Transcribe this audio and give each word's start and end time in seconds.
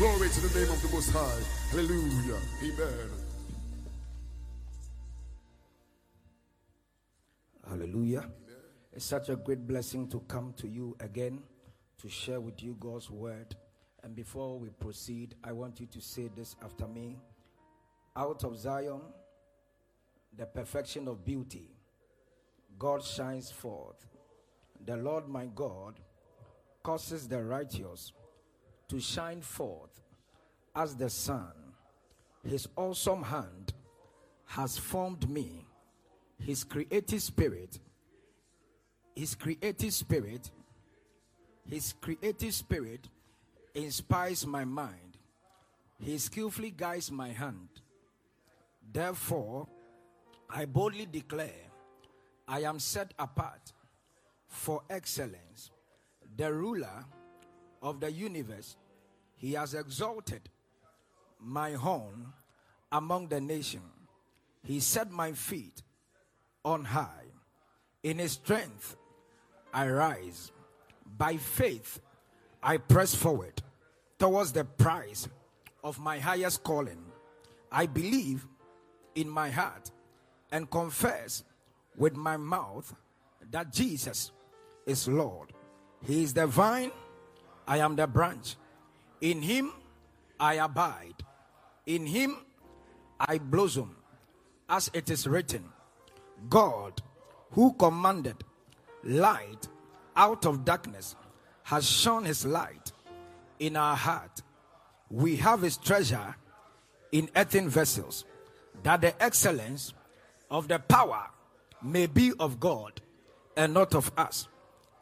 Glory 0.00 0.30
to 0.30 0.40
the 0.40 0.58
name 0.58 0.72
of 0.72 0.80
the 0.80 0.88
Most 0.88 1.10
High. 1.10 1.42
Hallelujah. 1.72 2.38
Amen. 2.62 3.10
Hallelujah. 7.68 8.30
It's 8.94 9.04
such 9.04 9.28
a 9.28 9.36
great 9.36 9.66
blessing 9.66 10.08
to 10.08 10.20
come 10.20 10.54
to 10.56 10.66
you 10.66 10.96
again 11.00 11.42
to 11.98 12.08
share 12.08 12.40
with 12.40 12.62
you 12.62 12.78
God's 12.80 13.10
word. 13.10 13.54
And 14.02 14.16
before 14.16 14.58
we 14.58 14.70
proceed, 14.70 15.34
I 15.44 15.52
want 15.52 15.80
you 15.80 15.86
to 15.88 16.00
say 16.00 16.30
this 16.34 16.56
after 16.64 16.88
me. 16.88 17.18
Out 18.16 18.42
of 18.42 18.56
Zion, 18.56 19.02
the 20.34 20.46
perfection 20.46 21.08
of 21.08 21.26
beauty, 21.26 21.74
God 22.78 23.04
shines 23.04 23.50
forth. 23.50 24.06
The 24.82 24.96
Lord 24.96 25.28
my 25.28 25.44
God 25.54 26.00
causes 26.82 27.28
the 27.28 27.44
righteous 27.44 28.12
to 28.90 29.00
shine 29.00 29.40
forth 29.40 30.00
as 30.74 30.96
the 30.96 31.08
sun. 31.08 31.52
His 32.44 32.68
awesome 32.76 33.22
hand 33.22 33.72
has 34.46 34.76
formed 34.76 35.28
me. 35.28 35.64
His 36.38 36.64
creative 36.64 37.22
spirit, 37.22 37.78
his 39.14 39.34
creative 39.34 39.92
spirit, 39.92 40.50
his 41.68 41.94
creative 42.00 42.52
spirit 42.52 43.08
inspires 43.74 44.46
my 44.46 44.64
mind. 44.64 45.18
He 45.98 46.18
skillfully 46.18 46.70
guides 46.70 47.12
my 47.12 47.28
hand. 47.28 47.68
Therefore, 48.92 49.68
I 50.48 50.64
boldly 50.64 51.06
declare 51.06 51.70
I 52.48 52.62
am 52.62 52.80
set 52.80 53.14
apart 53.18 53.72
for 54.48 54.82
excellence. 54.90 55.70
The 56.36 56.52
ruler 56.52 57.04
of 57.82 58.00
the 58.00 58.10
universe, 58.10 58.76
he 59.40 59.54
has 59.54 59.72
exalted 59.72 60.50
my 61.40 61.72
horn 61.72 62.26
among 62.92 63.28
the 63.28 63.40
nation. 63.40 63.80
He 64.62 64.80
set 64.80 65.10
my 65.10 65.32
feet 65.32 65.82
on 66.62 66.84
high. 66.84 67.24
In 68.02 68.18
his 68.18 68.32
strength, 68.32 68.96
I 69.72 69.88
rise. 69.88 70.52
By 71.16 71.38
faith, 71.38 72.00
I 72.62 72.76
press 72.76 73.14
forward 73.14 73.62
towards 74.18 74.52
the 74.52 74.64
prize 74.64 75.26
of 75.82 75.98
my 75.98 76.18
highest 76.18 76.62
calling. 76.62 77.02
I 77.72 77.86
believe 77.86 78.46
in 79.14 79.30
my 79.30 79.48
heart 79.48 79.90
and 80.52 80.70
confess 80.70 81.44
with 81.96 82.14
my 82.14 82.36
mouth 82.36 82.94
that 83.50 83.72
Jesus 83.72 84.32
is 84.84 85.08
Lord. 85.08 85.54
He 86.06 86.24
is 86.24 86.34
the 86.34 86.46
vine, 86.46 86.90
I 87.66 87.78
am 87.78 87.96
the 87.96 88.06
branch. 88.06 88.56
In 89.20 89.42
him 89.42 89.72
I 90.38 90.54
abide. 90.54 91.14
In 91.86 92.06
him 92.06 92.36
I 93.18 93.38
blossom, 93.38 93.96
as 94.68 94.90
it 94.94 95.10
is 95.10 95.26
written 95.26 95.64
God, 96.48 97.02
who 97.52 97.74
commanded 97.74 98.44
light 99.04 99.68
out 100.16 100.46
of 100.46 100.64
darkness, 100.64 101.16
has 101.64 101.88
shone 101.88 102.24
his 102.24 102.46
light 102.46 102.92
in 103.58 103.76
our 103.76 103.96
heart. 103.96 104.42
We 105.10 105.36
have 105.36 105.62
his 105.62 105.76
treasure 105.76 106.36
in 107.12 107.28
earthen 107.36 107.68
vessels, 107.68 108.24
that 108.82 109.00
the 109.00 109.22
excellence 109.22 109.92
of 110.50 110.68
the 110.68 110.78
power 110.78 111.28
may 111.82 112.06
be 112.06 112.32
of 112.38 112.60
God 112.60 113.00
and 113.56 113.74
not 113.74 113.94
of 113.94 114.10
us. 114.16 114.48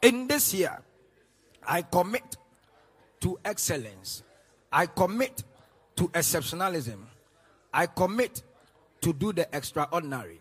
In 0.01 0.27
this 0.27 0.53
year, 0.53 0.81
I 1.63 1.83
commit 1.83 2.37
to 3.21 3.39
excellence. 3.43 4.23
I 4.71 4.85
commit 4.85 5.43
to 5.95 6.07
exceptionalism. 6.09 6.99
I 7.73 7.85
commit 7.85 8.43
to 9.01 9.13
do 9.13 9.33
the 9.33 9.47
extraordinary. 9.55 10.39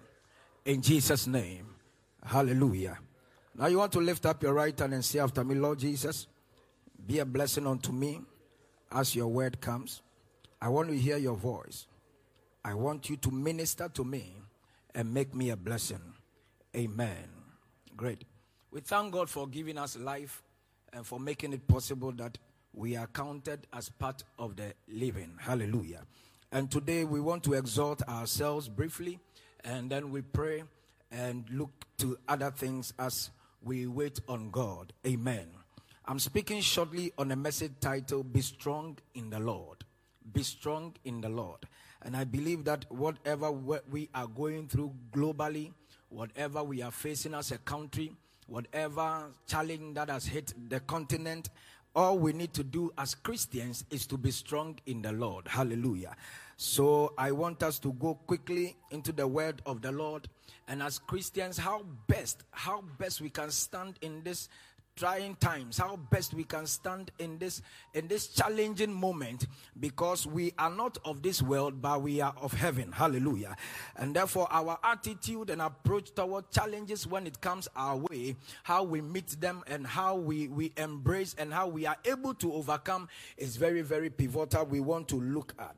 In 0.65 0.83
Jesus' 0.83 1.27
name. 1.27 1.67
Hallelujah. 2.25 2.99
Now 3.55 3.67
you 3.67 3.79
want 3.79 3.93
to 3.93 4.01
lift 4.01 4.27
up 4.27 4.43
your 4.43 4.55
right 4.55 4.79
hand 4.79 4.95
and 4.95 5.05
say 5.05 5.19
after 5.19 5.43
me, 5.43 5.55
Lord 5.55 5.79
Jesus, 5.79 6.27
be 7.07 7.19
a 7.19 7.25
blessing 7.25 7.67
unto 7.67 7.91
me 7.91 8.21
as 8.93 9.15
your 9.15 9.29
word 9.29 9.61
comes. 9.61 10.03
I 10.61 10.69
want 10.69 10.89
to 10.91 10.97
hear 10.97 11.17
your 11.17 11.37
voice. 11.37 11.87
I 12.65 12.75
want 12.75 13.09
you 13.09 13.17
to 13.17 13.31
minister 13.31 13.89
to 13.95 14.05
me 14.05 14.35
and 14.95 15.13
make 15.13 15.35
me 15.35 15.51
a 15.51 15.57
blessing. 15.57 16.01
Amen. 16.77 17.29
Great. 17.97 18.25
We 18.71 18.81
thank 18.81 19.13
God 19.13 19.31
for 19.31 19.47
giving 19.47 19.79
us 19.79 19.97
life 19.97 20.43
and 20.93 21.07
for 21.07 21.19
making 21.19 21.53
it 21.53 21.67
possible 21.67 22.13
that 22.13 22.37
we 22.79 22.97
are 22.97 23.09
counted 23.09 23.67
as 23.73 23.89
part 23.89 24.23
of 24.39 24.55
the 24.55 24.73
living. 24.87 25.33
Hallelujah. 25.41 26.03
And 26.53 26.71
today 26.71 27.03
we 27.03 27.21
want 27.21 27.43
to 27.45 27.55
exalt 27.55 28.03
ourselves 28.09 28.69
briefly 28.69 29.19
and 29.65 29.91
then 29.91 30.13
we 30.13 30.23
pray 30.23 30.63
and 31.11 31.45
look 31.51 31.71
to 31.99 32.17
other 32.29 32.53
things 32.53 32.95
as 33.01 33.31
we 33.63 33.89
wait 33.89 34.21
on 34.29 34.51
God. 34.51 34.93
Amen. 35.05 35.49
I'm 36.07 36.21
speaking 36.21 36.61
shortly 36.61 37.13
on 37.19 37.33
a 37.33 37.37
message 37.37 37.73
titled 37.81 38.33
Be 38.33 38.41
Strong 38.43 38.99
in 39.15 39.29
the 39.29 39.41
Lord. 39.41 39.79
Be 40.33 40.45
strong 40.45 40.95
in 41.05 41.21
the 41.21 41.29
Lord. 41.29 41.67
And 42.03 42.17
I 42.17 42.25
believe 42.25 42.65
that 42.65 42.85
whatever 42.91 43.51
we 43.51 44.09
are 44.15 44.29
going 44.29 44.69
through 44.69 44.95
globally, 45.11 45.73
whatever 46.11 46.63
we 46.63 46.83
are 46.83 46.93
facing 46.93 47.35
as 47.35 47.51
a 47.51 47.59
country, 47.59 48.13
whatever 48.47 49.27
challenge 49.47 49.95
that 49.95 50.11
has 50.11 50.27
hit 50.27 50.55
the 50.69 50.81
continent, 50.81 51.51
all 51.95 52.19
we 52.19 52.33
need 52.33 52.53
to 52.55 52.65
do 52.65 52.93
as 52.97 53.15
Christians 53.15 53.85
is 53.91 54.07
to 54.07 54.17
be 54.17 54.31
strong 54.31 54.79
in 54.87 55.03
the 55.03 55.13
Lord. 55.13 55.49
Hallelujah. 55.49 56.15
So 56.57 57.15
I 57.17 57.33
want 57.33 57.63
us 57.63 57.79
to 57.81 57.93
go 57.93 58.15
quickly 58.15 58.77
into 58.91 59.13
the 59.13 59.27
word 59.27 59.63
of 59.65 59.81
the 59.81 59.93
Lord. 59.93 60.29
And 60.67 60.83
as 60.83 60.99
Christians, 60.99 61.57
how 61.57 61.85
best, 62.07 62.43
how 62.51 62.83
best 62.99 63.21
we 63.21 63.31
can 63.31 63.51
stand 63.51 63.99
in 64.03 64.23
this 64.23 64.49
trying 64.99 65.37
times 65.37 65.79
how 65.79 65.95
best 66.11 66.35
we 66.35 66.43
can 66.43 66.67
stand 66.67 67.13
in 67.21 67.39
this 67.39 67.63
in 67.95 68.09
this 68.09 68.27
challenging 68.27 68.93
moment 68.93 69.47
because 69.79 70.27
we 70.27 70.53
are 70.59 70.71
not 70.71 70.99
of 71.05 71.23
this 71.23 71.41
world 71.41 71.81
but 71.81 72.03
we 72.03 72.21
are 72.21 72.35
of 72.41 72.53
heaven. 72.53 72.91
Hallelujah. 72.91 73.57
And 73.97 74.15
therefore 74.15 74.49
our 74.51 74.77
attitude 74.83 75.51
and 75.51 75.63
approach 75.63 76.13
toward 76.17 76.51
challenges 76.51 77.07
when 77.07 77.29
it 77.29 77.41
comes 77.41 77.69
our 77.77 77.97
way 77.97 78.35
how 78.65 78.83
we 78.83 79.01
meet 79.01 79.41
them 79.41 79.63
and 79.69 79.87
how 79.87 80.17
we 80.17 80.49
we 80.49 80.73
embrace 80.77 81.37
and 81.39 81.53
how 81.55 81.69
we 81.69 81.87
are 81.87 81.97
able 82.05 82.35
to 82.35 82.53
overcome 82.53 83.09
is 83.37 83.57
very 83.57 83.83
very 83.83 84.11
pivotal 84.11 84.67
we 84.67 84.81
want 84.81 85.07
to 85.07 85.21
look 85.21 85.55
at 85.61 85.77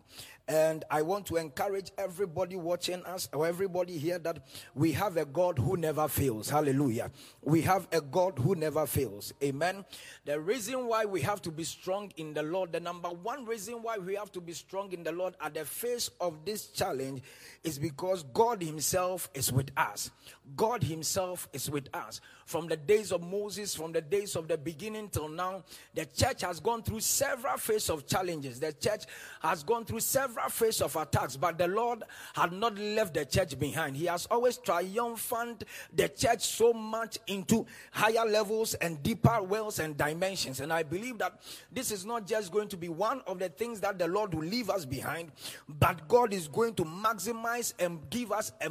and 0.51 0.85
I 0.91 1.03
want 1.03 1.27
to 1.27 1.37
encourage 1.37 1.93
everybody 1.97 2.57
watching 2.57 3.05
us 3.05 3.29
or 3.33 3.47
everybody 3.47 3.97
here 3.97 4.19
that 4.19 4.49
we 4.75 4.91
have 4.93 5.17
a 5.17 5.25
God 5.25 5.61
who 5.61 5.77
never 5.77 6.09
fails. 6.09 6.51
Hallelujah. 6.51 7.13
We 7.41 7.63
have 7.63 7.87
a 7.93 8.01
God 8.01 8.37
who 8.37 8.57
never 8.57 8.85
fails. 8.85 9.33
Amen. 9.45 9.85
The 10.25 10.41
reason 10.41 10.89
why 10.89 11.05
we 11.05 11.21
have 11.21 11.41
to 11.43 11.53
be 11.53 11.63
strong 11.63 12.11
in 12.17 12.35
the 12.35 12.43
Lord, 12.43 12.73
the 12.73 12.81
number 12.81 13.11
one 13.11 13.47
reason 13.47 13.75
why 13.75 13.99
we 13.99 14.17
have 14.17 14.33
to 14.33 14.41
be 14.41 14.53
strong 14.53 14.93
in 14.93 15.05
the 15.05 15.13
Lord 15.13 15.35
at 15.41 15.55
the 15.55 15.65
face 15.65 16.11
of 16.21 16.45
this 16.45 16.67
challenge 16.67 17.23
is 17.63 17.79
because 17.79 18.25
God 18.25 18.61
Himself 18.61 19.31
is 19.35 19.53
with 19.53 19.71
us. 19.77 20.11
God 20.57 20.83
Himself 20.83 21.49
is 21.53 21.71
with 21.71 21.89
us. 21.95 22.21
From 22.45 22.67
the 22.67 22.77
days 22.77 23.13
of 23.13 23.23
Moses, 23.23 23.77
from 23.77 23.93
the 23.93 24.01
days 24.01 24.35
of 24.35 24.49
the 24.49 24.59
beginning 24.59 25.11
till 25.11 25.29
now, 25.29 25.63
the 25.95 26.07
church 26.07 26.43
has 26.43 26.59
gone 26.59 26.83
through 26.83 26.99
several 26.99 27.57
phases 27.57 27.91
of 27.91 28.09
challenges. 28.09 28.59
The 28.59 28.73
church 28.73 29.05
has 29.41 29.63
gone 29.63 29.85
through 29.85 30.01
several 30.01 30.40
phases 30.49 30.83
of 30.83 30.97
attacks, 30.97 31.37
but 31.37 31.59
the 31.59 31.69
Lord 31.69 32.03
had 32.35 32.53
not 32.53 32.77
left 32.79 33.15
the 33.15 33.25
church 33.25 33.59
behind. 33.59 33.97
He 33.97 34.07
has 34.07 34.27
always 34.31 34.57
triumphant 34.59 35.65
the 35.93 36.09
church 36.09 36.43
so 36.43 36.73
much 36.73 37.19
into 37.27 37.67
higher 37.93 38.25
levels 38.25 38.75
and 38.75 39.03
deeper 39.03 39.43
wells 39.43 39.79
and 39.79 39.97
dimensions. 39.97 40.61
And 40.61 40.73
I 40.73 40.83
believe 40.83 41.19
that 41.19 41.41
this 41.73 41.91
is 41.91 42.07
not 42.07 42.27
just 42.27 42.53
going 42.53 42.69
to 42.69 42.77
be 42.77 42.89
one 42.89 43.23
of 43.27 43.39
the 43.39 43.49
things 43.49 43.81
that 43.81 43.99
the 43.99 44.09
Lord 44.09 44.35
will 44.35 44.45
leave 44.45 44.71
us 44.71 44.85
behind, 44.85 45.33
but 45.69 46.09
God 46.09 46.33
is 46.33 46.49
going 46.49 46.75
to 46.75 46.85
maximize 46.85 47.75
and 47.79 48.09
give 48.11 48.33
us 48.33 48.53
a 48.61 48.71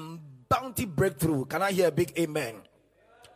bounty 0.49 0.85
breakthrough. 0.85 1.45
Can 1.45 1.61
I 1.61 1.71
hear 1.71 1.87
a 1.87 1.91
big 1.91 2.17
amen? 2.17 2.55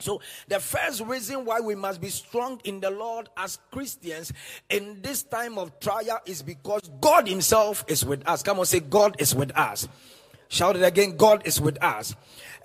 So, 0.04 0.22
the 0.48 0.60
first 0.60 1.02
reason 1.02 1.46
why 1.46 1.62
we 1.62 1.76
must 1.76 2.02
be 2.02 2.10
strong 2.10 2.60
in 2.64 2.80
the 2.80 2.90
Lord 2.90 3.30
as 3.38 3.58
Christians 3.72 4.34
in 4.70 5.02
this 5.02 5.24
time 5.24 5.58
of 5.58 5.80
trial 5.80 6.20
is 6.26 6.42
because 6.42 6.82
God 7.00 7.28
Himself 7.28 7.86
is 7.88 8.06
with 8.06 8.28
us. 8.28 8.44
Come 8.44 8.60
on, 8.60 8.66
say, 8.66 8.82
God 8.82 9.16
is 9.20 9.34
with 9.34 9.58
us. 9.58 9.88
Shout 10.50 10.76
it 10.76 10.84
again 10.84 11.18
God 11.18 11.48
is 11.48 11.60
with 11.60 11.82
us. 11.82 12.16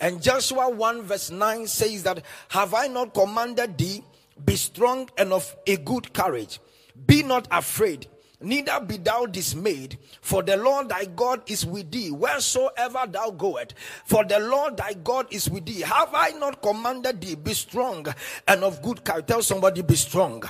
And 0.01 0.23
Joshua 0.23 0.69
1 0.69 1.03
verse 1.03 1.31
9 1.31 1.67
says 1.67 2.03
that, 2.03 2.23
Have 2.51 2.75
I 2.75 2.89
not 2.89 3.15
commanded 3.15 3.79
thee? 3.79 4.03
Be 4.45 4.57
strong 4.57 5.09
and 5.17 5.33
of 5.33 5.57
a 5.67 5.77
good 5.77 6.13
courage. 6.13 6.61
Be 7.07 7.23
not 7.23 7.49
afraid 7.51 8.07
neither 8.41 8.81
be 8.81 8.97
thou 8.97 9.27
dismayed, 9.27 9.99
for 10.21 10.43
the 10.43 10.57
Lord 10.57 10.89
thy 10.89 11.05
God 11.07 11.43
is 11.51 11.67
with 11.67 11.91
thee 11.91 12.11
wheresoever 12.11 13.07
thou 13.07 13.31
goest. 13.31 13.75
For 14.05 14.25
the 14.25 14.39
Lord 14.39 14.77
thy 14.77 14.95
God 14.95 15.27
is 15.31 15.51
with 15.51 15.67
thee. 15.67 15.81
Have 15.81 16.11
I 16.13 16.31
not 16.31 16.63
commanded 16.63 17.21
thee? 17.21 17.35
Be 17.35 17.55
strong 17.55 18.07
and 18.47 18.65
of 18.65 18.83
good 18.83 19.05
courage. 19.05 19.27
Tell 19.27 19.43
somebody, 19.43 19.83
be 19.83 19.97
strong. 19.97 20.43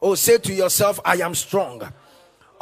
Oh, 0.00 0.14
say 0.16 0.38
to 0.38 0.52
yourself, 0.52 0.98
I 1.04 1.16
am 1.16 1.34
strong. 1.34 1.92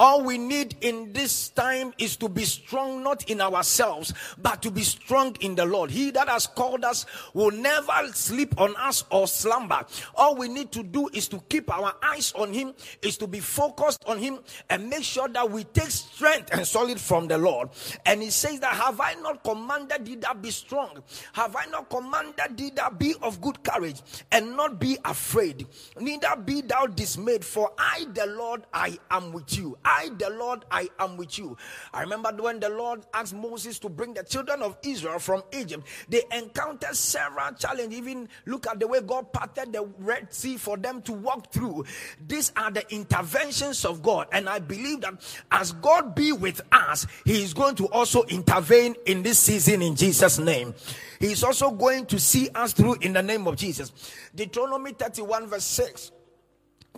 All 0.00 0.22
we 0.22 0.38
need 0.38 0.76
in 0.80 1.12
this 1.12 1.50
time 1.50 1.92
is 1.98 2.16
to 2.16 2.28
be 2.30 2.46
strong, 2.46 3.02
not 3.02 3.28
in 3.28 3.38
ourselves, 3.38 4.14
but 4.38 4.62
to 4.62 4.70
be 4.70 4.80
strong 4.80 5.36
in 5.40 5.54
the 5.54 5.66
Lord. 5.66 5.90
He 5.90 6.10
that 6.12 6.26
has 6.26 6.46
called 6.46 6.86
us 6.86 7.04
will 7.34 7.50
never 7.50 7.92
sleep 8.14 8.58
on 8.58 8.74
us 8.76 9.04
or 9.10 9.28
slumber. 9.28 9.84
All 10.14 10.36
we 10.36 10.48
need 10.48 10.72
to 10.72 10.82
do 10.82 11.10
is 11.12 11.28
to 11.28 11.38
keep 11.50 11.70
our 11.70 11.92
eyes 12.02 12.32
on 12.32 12.54
Him, 12.54 12.72
is 13.02 13.18
to 13.18 13.26
be 13.26 13.40
focused 13.40 14.02
on 14.06 14.16
Him, 14.16 14.38
and 14.70 14.88
make 14.88 15.02
sure 15.04 15.28
that 15.28 15.50
we 15.50 15.64
take 15.64 15.90
strength 15.90 16.48
and 16.50 16.66
solid 16.66 16.98
from 16.98 17.28
the 17.28 17.36
Lord. 17.36 17.68
And 18.06 18.22
He 18.22 18.30
says 18.30 18.58
that, 18.60 18.72
Have 18.72 19.02
I 19.02 19.12
not 19.16 19.44
commanded 19.44 20.06
thee 20.06 20.14
that 20.16 20.40
be 20.40 20.50
strong? 20.50 21.02
Have 21.34 21.54
I 21.56 21.66
not 21.66 21.90
commanded 21.90 22.56
thee 22.56 22.70
that 22.76 22.98
be 22.98 23.16
of 23.20 23.42
good 23.42 23.62
courage 23.62 24.00
and 24.32 24.56
not 24.56 24.80
be 24.80 24.96
afraid? 25.04 25.66
Neither 25.98 26.36
be 26.42 26.62
thou 26.62 26.86
dismayed, 26.86 27.44
for 27.44 27.70
I, 27.78 28.06
the 28.14 28.24
Lord, 28.24 28.62
I 28.72 28.98
am 29.10 29.32
with 29.34 29.58
you. 29.58 29.76
I, 29.90 30.08
the 30.16 30.30
Lord, 30.30 30.64
I 30.70 30.88
am 31.00 31.16
with 31.16 31.36
you. 31.36 31.56
I 31.92 32.02
remember 32.02 32.30
when 32.38 32.60
the 32.60 32.68
Lord 32.68 33.04
asked 33.12 33.34
Moses 33.34 33.80
to 33.80 33.88
bring 33.88 34.14
the 34.14 34.22
children 34.22 34.62
of 34.62 34.76
Israel 34.84 35.18
from 35.18 35.42
Egypt, 35.52 35.84
they 36.08 36.22
encountered 36.32 36.94
several 36.94 37.52
challenges. 37.54 37.98
Even 37.98 38.28
look 38.46 38.68
at 38.68 38.78
the 38.78 38.86
way 38.86 39.00
God 39.00 39.32
parted 39.32 39.72
the 39.72 39.82
Red 39.98 40.32
Sea 40.32 40.56
for 40.56 40.76
them 40.76 41.02
to 41.02 41.12
walk 41.12 41.52
through. 41.52 41.84
These 42.24 42.52
are 42.56 42.70
the 42.70 42.88
interventions 42.94 43.84
of 43.84 44.00
God. 44.00 44.28
And 44.30 44.48
I 44.48 44.60
believe 44.60 45.00
that 45.00 45.14
as 45.50 45.72
God 45.72 46.14
be 46.14 46.30
with 46.30 46.60
us, 46.70 47.08
He 47.24 47.42
is 47.42 47.52
going 47.52 47.74
to 47.76 47.86
also 47.88 48.22
intervene 48.24 48.94
in 49.06 49.24
this 49.24 49.40
season 49.40 49.82
in 49.82 49.96
Jesus' 49.96 50.38
name. 50.38 50.72
He 51.18 51.32
is 51.32 51.42
also 51.42 51.72
going 51.72 52.06
to 52.06 52.20
see 52.20 52.48
us 52.50 52.72
through 52.72 52.98
in 53.00 53.12
the 53.12 53.22
name 53.22 53.48
of 53.48 53.56
Jesus. 53.56 53.92
Deuteronomy 54.36 54.92
31, 54.92 55.48
verse 55.48 55.64
6. 55.64 56.12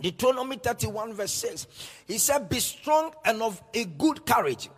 Deuteronomy 0.01 0.57
31, 0.57 1.13
verse 1.13 1.31
6. 1.33 1.67
He 2.07 2.17
said, 2.17 2.49
Be 2.49 2.59
strong 2.59 3.13
and 3.25 3.41
of 3.41 3.61
a 3.73 3.85
good 3.85 4.25
courage. 4.25 4.69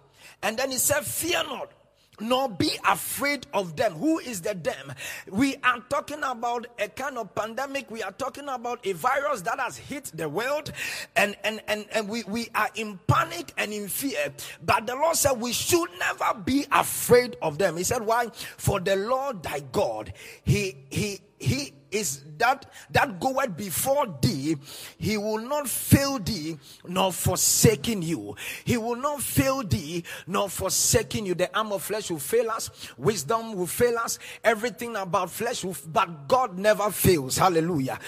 And 0.43 0.57
then 0.57 0.71
he 0.71 0.77
said, 0.77 1.05
Fear 1.05 1.43
not, 1.45 1.71
nor 2.19 2.49
be 2.49 2.71
afraid 2.85 3.47
of 3.53 3.75
them. 3.75 3.93
Who 3.93 4.19
is 4.19 4.41
the 4.41 4.53
them? 4.53 4.93
We 5.29 5.55
are 5.63 5.79
talking 5.89 6.21
about 6.23 6.67
a 6.79 6.87
kind 6.89 7.17
of 7.17 7.33
pandemic. 7.33 7.89
We 7.89 8.03
are 8.03 8.11
talking 8.11 8.47
about 8.47 8.85
a 8.85 8.93
virus 8.93 9.41
that 9.41 9.59
has 9.59 9.77
hit 9.77 10.11
the 10.13 10.29
world, 10.29 10.71
and 11.15 11.35
and 11.43 11.61
and, 11.67 11.85
and 11.93 12.07
we, 12.07 12.23
we 12.23 12.49
are 12.53 12.69
in 12.75 12.99
panic 13.07 13.53
and 13.57 13.73
in 13.73 13.87
fear. 13.87 14.33
But 14.63 14.87
the 14.87 14.95
Lord 14.95 15.15
said 15.15 15.39
we 15.39 15.53
should 15.53 15.89
never 15.99 16.37
be 16.39 16.65
afraid 16.71 17.37
of 17.41 17.57
them. 17.57 17.77
He 17.77 17.83
said, 17.83 18.05
Why? 18.05 18.27
For 18.57 18.79
the 18.79 18.95
Lord 18.95 19.43
thy 19.43 19.61
God, 19.71 20.13
He 20.43 20.75
He 20.89 21.19
He 21.37 21.73
is 21.91 22.23
that 22.37 22.65
that 22.91 23.19
goeth 23.19 23.55
before 23.55 24.05
thee, 24.21 24.55
he 24.97 25.17
will 25.17 25.39
not 25.39 25.67
fail 25.67 26.19
thee 26.19 26.57
nor 26.85 27.11
forsaking 27.11 28.01
you. 28.01 28.35
He 28.63 28.77
will 28.77 28.95
not 28.95 29.21
fail 29.21 29.63
thee 29.63 30.03
nor 30.27 30.49
forsaking 30.49 31.25
you. 31.25 31.35
The 31.35 31.55
arm 31.57 31.71
of 31.71 31.83
flesh 31.83 32.11
will 32.11 32.19
fail 32.19 32.51
us, 32.51 32.69
wisdom 32.97 33.53
will 33.53 33.67
fail 33.67 33.97
us, 33.97 34.19
everything 34.43 34.95
about 34.95 35.29
flesh 35.29 35.63
will, 35.63 35.77
but 35.87 36.27
God 36.27 36.57
never 36.57 36.91
fails. 36.91 37.37
Hallelujah. 37.37 37.99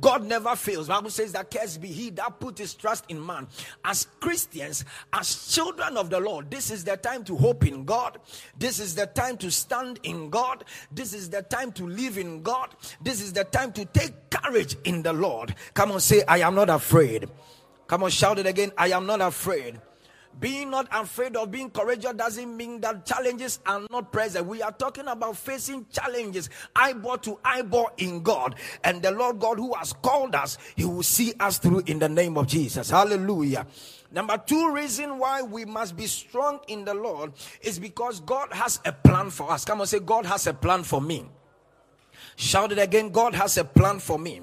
God 0.00 0.24
never 0.24 0.56
fails. 0.56 0.88
Bible 0.88 1.10
says 1.10 1.32
that 1.32 1.50
curse 1.50 1.76
be 1.76 1.88
he 1.88 2.10
that 2.10 2.40
put 2.40 2.58
his 2.58 2.74
trust 2.74 3.04
in 3.08 3.24
man. 3.24 3.46
As 3.84 4.06
Christians, 4.20 4.84
as 5.12 5.52
children 5.54 5.96
of 5.96 6.10
the 6.10 6.20
Lord, 6.20 6.50
this 6.50 6.70
is 6.70 6.84
the 6.84 6.96
time 6.96 7.24
to 7.24 7.36
hope 7.36 7.66
in 7.66 7.84
God. 7.84 8.18
This 8.58 8.80
is 8.80 8.94
the 8.94 9.06
time 9.06 9.36
to 9.38 9.50
stand 9.50 10.00
in 10.02 10.30
God. 10.30 10.64
This 10.90 11.12
is 11.12 11.30
the 11.30 11.42
time 11.42 11.72
to 11.72 11.86
live 11.86 12.18
in 12.18 12.42
God. 12.42 12.67
This 13.00 13.20
is 13.20 13.32
the 13.32 13.44
time 13.44 13.58
time 13.58 13.72
to 13.72 13.84
take 13.86 14.30
courage 14.30 14.76
in 14.84 15.02
the 15.02 15.12
Lord. 15.12 15.54
Come 15.74 15.92
on, 15.92 16.00
say, 16.00 16.22
I 16.28 16.38
am 16.38 16.54
not 16.54 16.70
afraid. 16.70 17.28
Come 17.86 18.04
on, 18.04 18.10
shout 18.10 18.38
it 18.38 18.46
again. 18.46 18.70
I 18.78 18.88
am 18.88 19.06
not 19.06 19.20
afraid. 19.20 19.80
Being 20.38 20.70
not 20.70 20.86
afraid 20.92 21.34
of 21.34 21.50
being 21.50 21.68
courageous 21.68 22.12
doesn't 22.12 22.56
mean 22.56 22.80
that 22.82 23.04
challenges 23.04 23.58
are 23.66 23.82
not 23.90 24.12
present. 24.12 24.46
We 24.46 24.62
are 24.62 24.70
talking 24.70 25.08
about 25.08 25.36
facing 25.36 25.86
challenges 25.90 26.48
eyeball 26.76 27.18
to 27.18 27.40
eyeball 27.44 27.90
in 27.96 28.22
God. 28.22 28.54
And 28.84 29.02
the 29.02 29.10
Lord 29.10 29.40
God 29.40 29.58
who 29.58 29.74
has 29.74 29.92
called 29.94 30.36
us, 30.36 30.56
He 30.76 30.84
will 30.84 31.02
see 31.02 31.34
us 31.40 31.58
through 31.58 31.82
in 31.86 31.98
the 31.98 32.08
name 32.08 32.38
of 32.38 32.46
Jesus. 32.46 32.90
Hallelujah. 32.90 33.66
Number 34.12 34.38
two 34.38 34.72
reason 34.72 35.18
why 35.18 35.42
we 35.42 35.64
must 35.64 35.96
be 35.96 36.06
strong 36.06 36.60
in 36.68 36.84
the 36.84 36.94
Lord 36.94 37.32
is 37.60 37.80
because 37.80 38.20
God 38.20 38.52
has 38.52 38.78
a 38.84 38.92
plan 38.92 39.30
for 39.30 39.50
us. 39.50 39.64
Come 39.64 39.80
on, 39.80 39.88
say, 39.88 39.98
God 39.98 40.24
has 40.26 40.46
a 40.46 40.54
plan 40.54 40.84
for 40.84 41.00
me. 41.00 41.26
Shout 42.40 42.70
it 42.70 42.78
again. 42.78 43.08
God 43.08 43.34
has 43.34 43.58
a 43.58 43.64
plan 43.64 43.98
for 43.98 44.16
me. 44.16 44.40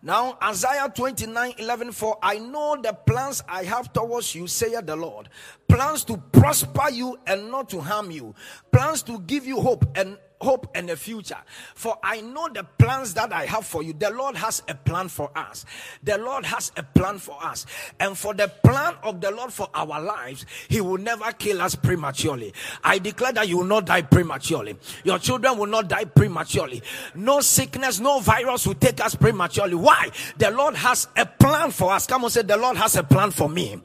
Now, 0.00 0.38
Isaiah 0.40 0.88
29 0.94 1.54
11, 1.58 1.90
for 1.90 2.16
I 2.22 2.38
know 2.38 2.76
the 2.80 2.92
plans 2.92 3.42
I 3.48 3.64
have 3.64 3.92
towards 3.92 4.32
you, 4.32 4.46
saith 4.46 4.86
the 4.86 4.94
Lord. 4.94 5.28
Plans 5.66 6.04
to 6.04 6.16
prosper 6.16 6.90
you 6.90 7.18
and 7.26 7.50
not 7.50 7.68
to 7.70 7.80
harm 7.80 8.12
you. 8.12 8.32
Plans 8.70 9.02
to 9.04 9.18
give 9.18 9.44
you 9.44 9.60
hope 9.60 9.84
and 9.96 10.16
hope 10.44 10.70
and 10.74 10.88
a 10.90 10.96
future. 10.96 11.38
For 11.74 11.98
I 12.02 12.20
know 12.20 12.48
the 12.48 12.64
plans 12.78 13.14
that 13.14 13.32
I 13.32 13.46
have 13.46 13.66
for 13.66 13.82
you. 13.82 13.94
The 13.94 14.10
Lord 14.10 14.36
has 14.36 14.62
a 14.68 14.74
plan 14.74 15.08
for 15.08 15.30
us. 15.36 15.64
The 16.02 16.18
Lord 16.18 16.44
has 16.44 16.70
a 16.76 16.82
plan 16.82 17.18
for 17.18 17.42
us. 17.42 17.66
And 17.98 18.16
for 18.16 18.34
the 18.34 18.48
plan 18.48 18.94
of 19.02 19.20
the 19.20 19.30
Lord 19.30 19.52
for 19.52 19.68
our 19.74 20.00
lives, 20.00 20.46
He 20.68 20.80
will 20.80 20.98
never 20.98 21.32
kill 21.32 21.60
us 21.60 21.74
prematurely. 21.74 22.52
I 22.84 22.98
declare 22.98 23.32
that 23.32 23.48
you 23.48 23.58
will 23.58 23.64
not 23.64 23.86
die 23.86 24.02
prematurely. 24.02 24.76
Your 25.02 25.18
children 25.18 25.58
will 25.58 25.66
not 25.66 25.88
die 25.88 26.04
prematurely. 26.04 26.82
No 27.14 27.40
sickness, 27.40 27.98
no 27.98 28.20
virus 28.20 28.66
will 28.66 28.74
take 28.74 29.04
us 29.04 29.14
prematurely. 29.14 29.74
Why? 29.74 30.10
The 30.36 30.50
Lord 30.50 30.74
has 30.76 31.08
a 31.16 31.26
plan 31.26 31.70
for 31.70 31.92
us. 31.92 32.06
Come 32.06 32.24
on, 32.24 32.30
say, 32.30 32.42
The 32.42 32.56
Lord 32.56 32.76
has 32.76 32.96
a 32.96 33.02
plan 33.02 33.30
for 33.30 33.48
me. 33.48 33.80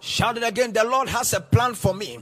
Shout 0.00 0.36
it 0.36 0.44
again. 0.44 0.72
The 0.72 0.84
Lord 0.84 1.08
has 1.08 1.32
a 1.32 1.40
plan 1.40 1.74
for 1.74 1.94
me. 1.94 2.18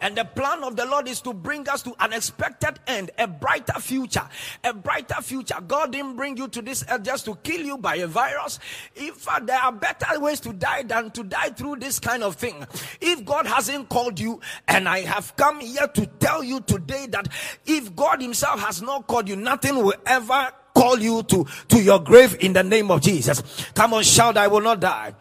And 0.00 0.16
the 0.16 0.24
plan 0.24 0.64
of 0.64 0.76
the 0.76 0.84
Lord 0.84 1.08
is 1.08 1.20
to 1.22 1.32
bring 1.32 1.68
us 1.68 1.82
to 1.82 1.94
an 2.00 2.12
expected 2.12 2.80
end, 2.86 3.10
a 3.18 3.26
brighter 3.26 3.80
future. 3.80 4.28
A 4.64 4.74
brighter 4.74 5.22
future. 5.22 5.56
God 5.66 5.92
didn't 5.92 6.16
bring 6.16 6.36
you 6.36 6.48
to 6.48 6.62
this 6.62 6.84
earth 6.90 7.04
just 7.04 7.24
to 7.26 7.36
kill 7.36 7.60
you 7.60 7.78
by 7.78 7.96
a 7.96 8.06
virus. 8.06 8.58
If 8.94 9.28
uh, 9.28 9.38
there 9.40 9.60
are 9.60 9.72
better 9.72 10.18
ways 10.20 10.40
to 10.40 10.52
die 10.52 10.82
than 10.82 11.10
to 11.12 11.22
die 11.22 11.50
through 11.50 11.76
this 11.76 11.98
kind 11.98 12.22
of 12.22 12.36
thing. 12.36 12.66
If 13.00 13.24
God 13.24 13.46
hasn't 13.46 13.88
called 13.88 14.18
you, 14.18 14.40
and 14.66 14.88
I 14.88 15.00
have 15.00 15.36
come 15.36 15.60
here 15.60 15.86
to 15.86 16.06
tell 16.06 16.42
you 16.42 16.60
today 16.60 17.06
that 17.10 17.28
if 17.66 17.94
God 17.94 18.20
Himself 18.20 18.60
has 18.60 18.82
not 18.82 19.06
called 19.06 19.28
you, 19.28 19.36
nothing 19.36 19.76
will 19.76 19.94
ever 20.06 20.52
call 20.74 20.98
you 20.98 21.22
to, 21.24 21.46
to 21.68 21.82
your 21.82 22.00
grave 22.00 22.36
in 22.40 22.52
the 22.52 22.62
name 22.62 22.90
of 22.90 23.00
Jesus. 23.00 23.42
Come 23.74 23.94
on, 23.94 24.02
shout, 24.02 24.36
I 24.36 24.48
will 24.48 24.60
not 24.60 24.80
die. 24.80 25.14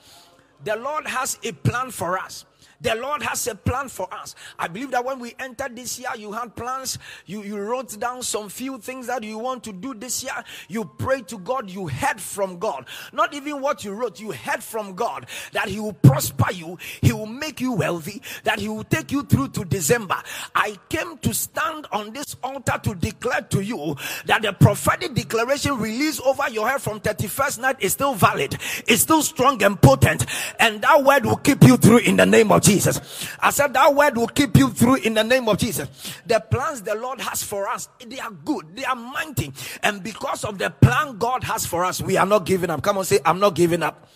The 0.64 0.76
Lord 0.76 1.08
has 1.08 1.40
a 1.44 1.52
plan 1.52 1.92
for 1.92 2.18
us. 2.18 2.46
The 2.82 2.96
Lord 2.96 3.22
has 3.24 3.46
a 3.48 3.56
plan 3.56 3.90
for 3.90 4.08
us. 4.14 4.36
I 4.58 4.68
believe 4.68 4.92
that 4.92 5.04
when 5.04 5.20
we 5.20 5.36
entered 5.38 5.76
this 5.76 6.00
year, 6.00 6.10
you 6.18 6.32
had 6.32 6.56
plans. 6.56 6.98
You, 7.26 7.44
you 7.44 7.58
wrote 7.58 8.00
down 8.00 8.24
some 8.24 8.48
few 8.48 8.78
things 8.78 9.08
that 9.08 9.24
you 9.24 9.38
want 9.38 9.64
to 9.66 9.74
do 9.74 9.94
this 9.94 10.24
year. 10.24 10.44
You 10.70 10.86
prayed 10.86 11.28
to 11.30 11.38
God. 11.40 11.70
You 11.70 11.88
heard 11.88 12.22
from 12.22 12.58
God. 12.58 12.86
Not 13.12 13.34
even 13.34 13.62
what 13.62 13.84
you 13.84 13.92
wrote. 13.92 14.20
You 14.20 14.32
heard 14.32 14.64
from 14.64 14.96
God 14.96 15.26
that 15.52 15.68
He 15.68 15.80
will 15.80 15.94
prosper 15.94 16.54
you. 16.54 16.78
He 17.02 17.12
will 17.12 17.26
make 17.26 17.60
you 17.60 17.74
wealthy. 17.74 18.22
That 18.46 18.60
He 18.60 18.70
will 18.70 18.86
take 18.86 19.12
you 19.12 19.24
through 19.24 19.50
to 19.50 19.66
December. 19.66 20.16
I 20.56 20.78
came 20.88 21.18
to 21.18 21.34
stand 21.34 21.86
on 21.92 22.14
this 22.14 22.38
altar 22.44 22.80
to 22.84 22.96
declare 22.96 23.42
to 23.42 23.62
you 23.62 23.98
that 24.26 24.42
the 24.42 24.54
prophetic 24.54 25.16
declaration 25.16 25.78
released 25.78 26.22
over 26.22 26.50
your 26.50 26.70
head 26.70 26.82
from 26.82 27.02
31st 27.02 27.60
night 27.60 27.76
is 27.80 27.92
still 27.94 28.14
valid. 28.14 28.58
It's 28.88 29.02
still 29.02 29.22
strong 29.22 29.62
and 29.64 29.82
potent. 29.82 30.26
And 30.60 30.82
that 30.82 31.04
word 31.04 31.26
will 31.26 31.38
keep 31.38 31.64
you 31.64 31.76
through 31.76 32.00
in 32.00 32.16
the 32.16 32.26
name 32.26 32.54
of 32.54 32.62
Jesus. 32.62 32.69
I 33.42 33.50
said 33.52 33.74
that 33.74 33.96
word 33.96 34.18
will 34.18 34.28
keep 34.28 34.56
you 34.58 34.70
through 34.70 34.96
in 34.98 35.16
the 35.16 35.24
name 35.24 35.50
of 35.50 35.58
Jesus. 35.58 35.88
The 36.26 36.40
plans 36.40 36.82
the 36.82 36.96
Lord 36.96 37.20
has 37.22 37.42
for 37.44 37.68
us, 37.68 37.90
they 38.06 38.20
are 38.20 38.32
good, 38.32 38.76
they 38.76 38.86
are 38.86 38.96
mighty. 38.96 39.52
And 39.84 40.04
because 40.04 40.44
of 40.44 40.58
the 40.58 40.70
plan 40.70 41.18
God 41.18 41.44
has 41.44 41.66
for 41.66 41.84
us, 41.84 42.02
we 42.02 42.18
are 42.18 42.26
not 42.26 42.46
giving 42.46 42.70
up. 42.70 42.82
Come 42.84 42.98
on, 42.98 43.06
say, 43.06 43.20
I'm 43.26 43.40
not 43.40 43.56
giving 43.56 43.84
up. 43.84 44.08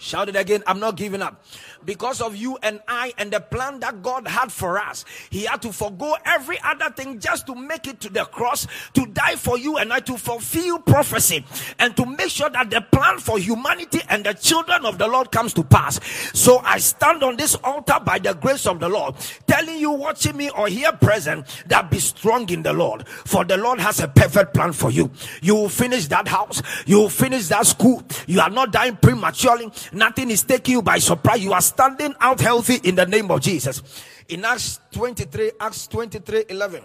Shout 0.00 0.28
it 0.28 0.36
again. 0.36 0.62
I'm 0.66 0.78
not 0.78 0.96
giving 0.96 1.22
up. 1.22 1.44
Because 1.84 2.20
of 2.20 2.36
you 2.36 2.58
and 2.62 2.80
I 2.88 3.12
and 3.18 3.32
the 3.32 3.40
plan 3.40 3.80
that 3.80 4.02
God 4.02 4.26
had 4.26 4.52
for 4.52 4.78
us, 4.78 5.04
He 5.30 5.44
had 5.44 5.62
to 5.62 5.72
forego 5.72 6.16
every 6.24 6.58
other 6.62 6.90
thing 6.90 7.20
just 7.20 7.46
to 7.46 7.54
make 7.54 7.86
it 7.86 8.00
to 8.00 8.08
the 8.08 8.24
cross, 8.24 8.66
to 8.94 9.06
die 9.06 9.36
for 9.36 9.58
you 9.58 9.78
and 9.78 9.92
I 9.92 10.00
to 10.00 10.16
fulfill 10.16 10.78
prophecy 10.78 11.44
and 11.78 11.96
to 11.96 12.06
make 12.06 12.30
sure 12.30 12.50
that 12.50 12.70
the 12.70 12.80
plan 12.80 13.18
for 13.18 13.38
humanity 13.38 14.00
and 14.08 14.24
the 14.24 14.34
children 14.34 14.84
of 14.84 14.98
the 14.98 15.06
Lord 15.06 15.30
comes 15.30 15.52
to 15.54 15.64
pass. 15.64 16.00
So 16.34 16.58
I 16.58 16.78
stand 16.78 17.22
on 17.22 17.36
this 17.36 17.54
altar 17.56 17.98
by 18.04 18.18
the 18.18 18.34
grace 18.34 18.66
of 18.66 18.80
the 18.80 18.88
Lord, 18.88 19.14
telling 19.46 19.78
you, 19.78 19.90
watching 19.92 20.36
me 20.36 20.50
or 20.50 20.68
here 20.68 20.92
present, 20.92 21.46
that 21.66 21.90
be 21.90 21.98
strong 21.98 22.48
in 22.50 22.62
the 22.62 22.72
Lord. 22.72 23.06
For 23.08 23.44
the 23.44 23.56
Lord 23.56 23.80
has 23.80 24.00
a 24.00 24.08
perfect 24.08 24.54
plan 24.54 24.72
for 24.72 24.90
you. 24.90 25.10
You 25.42 25.54
will 25.54 25.68
finish 25.68 26.06
that 26.08 26.28
house, 26.28 26.62
you 26.86 26.98
will 26.98 27.08
finish 27.08 27.48
that 27.48 27.66
school, 27.66 28.02
you 28.26 28.40
are 28.40 28.50
not 28.50 28.72
dying 28.72 28.96
prematurely 28.96 29.70
Nothing 29.92 30.30
is 30.30 30.42
taking 30.42 30.72
you 30.72 30.82
by 30.82 30.98
surprise. 30.98 31.42
You 31.42 31.52
are 31.52 31.60
standing 31.68 32.14
out 32.20 32.40
healthy 32.40 32.76
in 32.82 32.94
the 32.94 33.06
name 33.06 33.30
of 33.30 33.40
Jesus. 33.40 33.82
In 34.28 34.44
Acts 34.44 34.80
23, 34.92 35.52
Acts 35.60 35.86
23 35.86 36.44
11. 36.48 36.82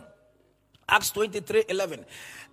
Acts 0.87 1.11
23 1.11 1.65
11. 1.69 2.05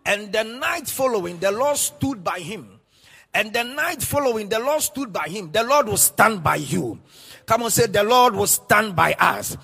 And 0.06 0.32
the 0.32 0.44
night 0.44 0.88
following, 0.88 1.38
the 1.38 1.52
Lord 1.52 1.76
stood 1.76 2.24
by 2.24 2.40
him. 2.40 2.80
And 3.32 3.52
the 3.52 3.62
night 3.62 4.02
following, 4.02 4.48
the 4.48 4.58
Lord 4.58 4.82
stood 4.82 5.12
by 5.12 5.28
him. 5.28 5.52
The 5.52 5.62
Lord 5.62 5.86
will 5.86 5.96
stand 5.96 6.42
by 6.42 6.56
you. 6.56 6.98
Come 7.46 7.62
on, 7.62 7.70
say, 7.70 7.86
The 7.86 8.02
Lord 8.02 8.34
will 8.34 8.46
stand 8.46 8.96
by 8.96 9.14
us. 9.14 9.56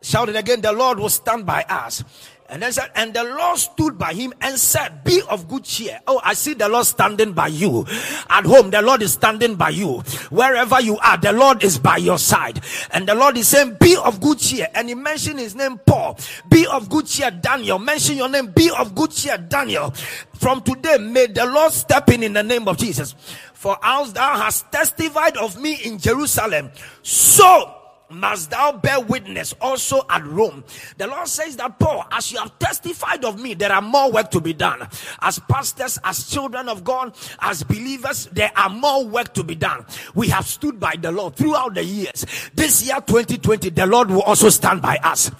Shout 0.00 0.28
it 0.28 0.36
again, 0.36 0.60
the 0.60 0.72
Lord 0.72 0.98
will 0.98 1.08
stand 1.08 1.44
by 1.44 1.62
us. 1.68 2.04
And 2.50 2.62
then 2.62 2.72
said, 2.72 2.90
and 2.94 3.12
the 3.12 3.24
Lord 3.24 3.58
stood 3.58 3.98
by 3.98 4.14
him 4.14 4.32
and 4.40 4.58
said, 4.58 5.04
Be 5.04 5.20
of 5.28 5.48
good 5.48 5.64
cheer. 5.64 6.00
Oh, 6.06 6.18
I 6.24 6.32
see 6.32 6.54
the 6.54 6.66
Lord 6.66 6.86
standing 6.86 7.32
by 7.32 7.48
you. 7.48 7.84
At 8.30 8.46
home, 8.46 8.70
the 8.70 8.80
Lord 8.80 9.02
is 9.02 9.12
standing 9.12 9.54
by 9.54 9.68
you. 9.68 9.98
Wherever 10.30 10.80
you 10.80 10.96
are, 10.98 11.18
the 11.18 11.32
Lord 11.32 11.62
is 11.62 11.78
by 11.78 11.98
your 11.98 12.16
side. 12.16 12.62
And 12.90 13.06
the 13.06 13.14
Lord 13.14 13.36
is 13.36 13.48
saying, 13.48 13.76
Be 13.78 13.96
of 13.96 14.20
good 14.22 14.38
cheer. 14.38 14.66
And 14.74 14.88
he 14.88 14.94
mentioned 14.94 15.40
his 15.40 15.54
name, 15.54 15.78
Paul. 15.84 16.18
Be 16.48 16.66
of 16.66 16.88
good 16.88 17.06
cheer, 17.06 17.30
Daniel. 17.30 17.78
Mention 17.78 18.16
your 18.16 18.30
name. 18.30 18.46
Be 18.46 18.70
of 18.70 18.94
good 18.94 19.10
cheer, 19.10 19.36
Daniel. 19.36 19.90
From 20.32 20.62
today, 20.62 20.96
may 20.96 21.26
the 21.26 21.44
Lord 21.44 21.72
step 21.72 22.08
in 22.08 22.22
in 22.22 22.32
the 22.32 22.42
name 22.42 22.66
of 22.66 22.78
Jesus. 22.78 23.14
For 23.52 23.76
as 23.82 24.12
thou 24.14 24.36
hast 24.38 24.72
testified 24.72 25.36
of 25.36 25.60
me 25.60 25.74
in 25.84 25.98
Jerusalem, 25.98 26.70
so 27.02 27.77
must 28.10 28.50
thou 28.50 28.72
bear 28.72 29.00
witness 29.00 29.54
also 29.60 30.02
at 30.08 30.24
Rome. 30.24 30.64
The 30.96 31.06
Lord 31.06 31.28
says 31.28 31.56
that, 31.56 31.78
Paul, 31.78 32.06
as 32.10 32.32
you 32.32 32.38
have 32.38 32.58
testified 32.58 33.24
of 33.24 33.40
me, 33.40 33.54
there 33.54 33.72
are 33.72 33.82
more 33.82 34.10
work 34.10 34.30
to 34.30 34.40
be 34.40 34.52
done. 34.52 34.86
As 35.20 35.38
pastors, 35.38 35.98
as 36.04 36.28
children 36.28 36.68
of 36.68 36.84
God, 36.84 37.14
as 37.40 37.62
believers, 37.62 38.28
there 38.32 38.50
are 38.56 38.70
more 38.70 39.06
work 39.06 39.34
to 39.34 39.44
be 39.44 39.54
done. 39.54 39.84
We 40.14 40.28
have 40.28 40.46
stood 40.46 40.80
by 40.80 40.94
the 41.00 41.12
Lord 41.12 41.36
throughout 41.36 41.74
the 41.74 41.84
years. 41.84 42.24
This 42.54 42.86
year, 42.86 42.96
2020, 42.96 43.70
the 43.70 43.86
Lord 43.86 44.10
will 44.10 44.22
also 44.22 44.48
stand 44.48 44.82
by 44.82 44.96
us. 45.02 45.30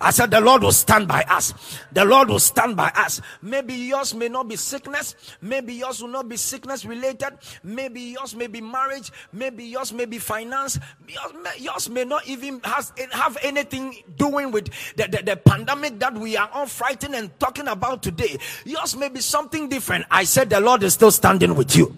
I 0.00 0.10
said, 0.10 0.30
the 0.30 0.40
Lord 0.40 0.62
will 0.62 0.72
stand 0.72 1.08
by 1.08 1.22
us. 1.22 1.54
The 1.92 2.04
Lord 2.04 2.28
will 2.28 2.38
stand 2.38 2.76
by 2.76 2.92
us. 2.94 3.20
Maybe 3.42 3.74
yours 3.74 4.14
may 4.14 4.28
not 4.28 4.48
be 4.48 4.56
sickness. 4.56 5.14
Maybe 5.40 5.74
yours 5.74 6.02
will 6.02 6.08
not 6.08 6.28
be 6.28 6.36
sickness 6.36 6.84
related. 6.84 7.30
Maybe 7.62 8.00
yours 8.00 8.34
may 8.34 8.46
be 8.46 8.60
marriage. 8.60 9.10
Maybe 9.32 9.64
yours 9.64 9.92
may 9.92 10.04
be 10.04 10.18
finance. 10.18 10.78
Yours 11.58 11.88
may, 11.88 12.04
not 12.04 12.17
not 12.18 12.28
even 12.28 12.60
has 12.64 12.92
have 13.12 13.38
anything 13.42 13.96
doing 14.16 14.50
with 14.50 14.68
the, 14.96 15.06
the, 15.08 15.22
the 15.22 15.36
pandemic 15.36 15.98
that 16.00 16.14
we 16.14 16.36
are 16.36 16.50
all 16.52 16.66
frightened 16.66 17.14
and 17.14 17.36
talking 17.38 17.68
about 17.68 18.02
today. 18.02 18.38
Yours 18.64 18.96
may 18.96 19.08
be 19.08 19.20
something 19.20 19.68
different. 19.68 20.04
I 20.10 20.24
said 20.24 20.50
the 20.50 20.60
Lord 20.60 20.82
is 20.82 20.94
still 20.94 21.10
standing 21.10 21.54
with 21.54 21.76
you. 21.76 21.94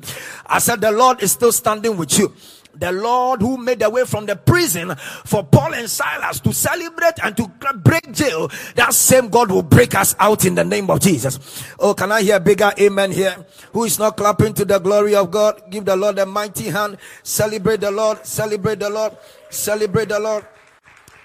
I 0.47 0.59
said 0.59 0.81
the 0.81 0.93
Lord 0.93 1.23
is 1.23 1.33
still 1.33 1.53
standing 1.53 1.97
with 1.97 2.19
you 2.19 2.35
the 2.75 2.93
Lord 2.93 3.43
who 3.43 3.57
made 3.57 3.83
a 3.83 3.91
way 3.91 4.05
from 4.05 4.27
the 4.27 4.37
prison 4.37 4.95
for 5.25 5.43
Paul 5.45 5.75
and 5.75 5.89
Silas 5.91 6.41
to 6.41 6.53
celebrate 6.53 7.15
and 7.23 7.37
to 7.37 7.51
break 7.77 8.13
jail, 8.13 8.51
that 8.77 8.95
same 8.95 9.29
God 9.29 9.51
will 9.51 9.63
break 9.63 9.95
us 9.95 10.15
out 10.19 10.45
in 10.45 10.55
the 10.55 10.65
name 10.65 10.91
of 10.91 11.01
Jesus. 11.01 11.65
Oh, 11.79 11.95
can 11.95 12.13
I 12.13 12.23
hear 12.23 12.41
bigger 12.41 12.73
amen 12.79 13.13
here? 13.13 13.45
Who 13.73 13.85
is 13.85 13.99
not 13.99 14.17
clapping 14.17 14.55
to 14.55 14.65
the 14.65 14.79
glory 14.79 15.15
of 15.15 15.31
God? 15.31 15.63
Give 15.71 15.85
the 15.85 15.97
Lord 15.97 16.19
a 16.19 16.27
mighty 16.27 16.69
hand. 16.69 16.99
Celebrate 17.23 17.81
the 17.81 17.91
Lord. 17.91 18.25
Celebrate 18.25 18.79
the 18.79 18.91
Lord. 18.91 19.17
Celebrate 19.51 20.09
the 20.09 20.21
Lord. 20.21 20.47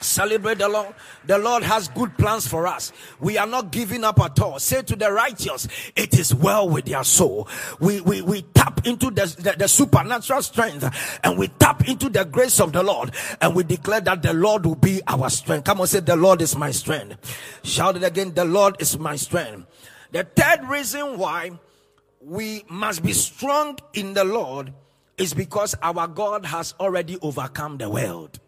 Celebrate 0.01 0.59
the 0.59 0.67
Lord. 0.67 0.93
The 1.25 1.37
Lord 1.37 1.63
has 1.63 1.87
good 1.89 2.15
plans 2.17 2.47
for 2.47 2.67
us. 2.67 2.91
We 3.19 3.37
are 3.37 3.47
not 3.47 3.71
giving 3.71 4.03
up 4.03 4.19
at 4.19 4.39
all. 4.39 4.59
Say 4.59 4.81
to 4.83 4.95
the 4.95 5.11
righteous, 5.11 5.67
it 5.95 6.17
is 6.19 6.33
well 6.33 6.69
with 6.69 6.85
their 6.85 7.03
soul. 7.03 7.47
We, 7.79 8.01
we, 8.01 8.21
we 8.21 8.41
tap 8.41 8.85
into 8.85 9.09
the, 9.09 9.25
the, 9.39 9.55
the 9.57 9.67
supernatural 9.67 10.41
strength 10.41 11.19
and 11.23 11.37
we 11.37 11.47
tap 11.47 11.87
into 11.87 12.09
the 12.09 12.25
grace 12.25 12.59
of 12.59 12.73
the 12.73 12.83
Lord 12.83 13.11
and 13.41 13.55
we 13.55 13.63
declare 13.63 14.01
that 14.01 14.21
the 14.21 14.33
Lord 14.33 14.65
will 14.65 14.75
be 14.75 15.01
our 15.07 15.29
strength. 15.29 15.65
Come 15.65 15.81
on, 15.81 15.87
say, 15.87 16.01
the 16.01 16.15
Lord 16.15 16.41
is 16.41 16.55
my 16.55 16.71
strength. 16.71 17.59
Shout 17.63 17.95
it 17.95 18.03
again, 18.03 18.33
the 18.33 18.45
Lord 18.45 18.75
is 18.79 18.99
my 18.99 19.15
strength. 19.15 19.65
The 20.11 20.23
third 20.23 20.65
reason 20.67 21.17
why 21.17 21.51
we 22.21 22.63
must 22.69 23.03
be 23.03 23.13
strong 23.13 23.77
in 23.93 24.13
the 24.13 24.23
Lord 24.23 24.73
is 25.17 25.33
because 25.33 25.75
our 25.81 26.07
God 26.07 26.45
has 26.45 26.73
already 26.79 27.17
overcome 27.21 27.77
the 27.77 27.89
world. 27.89 28.39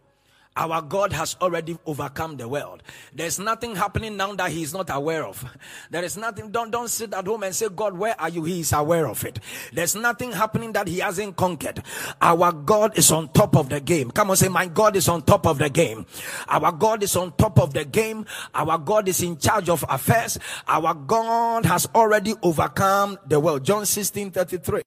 Our 0.58 0.82
God 0.82 1.14
has 1.14 1.38
already 1.40 1.78
overcome 1.86 2.38
the 2.38 2.48
world. 2.48 2.82
There's 3.14 3.38
nothing 3.38 3.76
happening 3.76 4.18
now 4.18 4.34
that 4.34 4.50
He 4.50 4.64
is 4.64 4.74
not 4.74 4.90
aware 4.90 5.24
of. 5.24 5.46
There 5.92 6.04
is 6.04 6.18
nothing. 6.18 6.50
Don't 6.50 6.72
don't 6.72 6.88
sit 6.88 7.14
at 7.14 7.28
home 7.28 7.44
and 7.44 7.54
say, 7.54 7.68
God, 7.70 7.96
where 7.96 8.20
are 8.20 8.30
you? 8.30 8.44
He 8.44 8.62
is 8.62 8.74
aware 8.74 9.08
of 9.08 9.24
it. 9.24 9.40
There's 9.72 9.96
nothing 9.96 10.32
happening 10.32 10.74
that 10.74 10.88
He 10.88 10.98
hasn't 10.98 11.36
conquered. 11.36 11.84
Our 12.20 12.52
God 12.52 12.98
is 12.98 13.12
on 13.12 13.30
top 13.30 13.56
of 13.56 13.70
the 13.70 13.80
game. 13.80 14.10
Come 14.10 14.32
on, 14.32 14.36
say, 14.36 14.48
my 14.48 14.66
God 14.66 14.96
is 14.96 15.08
on 15.08 15.22
top 15.22 15.46
of 15.46 15.60
the 15.60 15.70
game. 15.70 16.08
Our 16.48 16.72
God 16.72 17.04
is 17.04 17.16
on 17.16 17.34
top 17.34 17.60
of 17.60 17.76
the 17.76 17.86
game. 17.86 18.26
Our 18.56 18.80
God 18.80 19.08
is 19.08 19.22
in 19.22 19.38
charge 19.38 19.70
of 19.70 19.86
affairs. 19.88 20.40
Our 20.68 20.96
God 20.96 21.68
has 21.68 21.88
already 21.94 22.34
overcome 22.42 23.20
the 23.28 23.40
world. 23.40 23.64
John 23.64 23.86
16 23.86 24.32
33. 24.32 24.82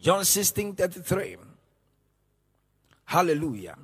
John 0.00 0.24
16 0.24 0.74
33. 0.74 1.36
Hallelujah. 3.04 3.76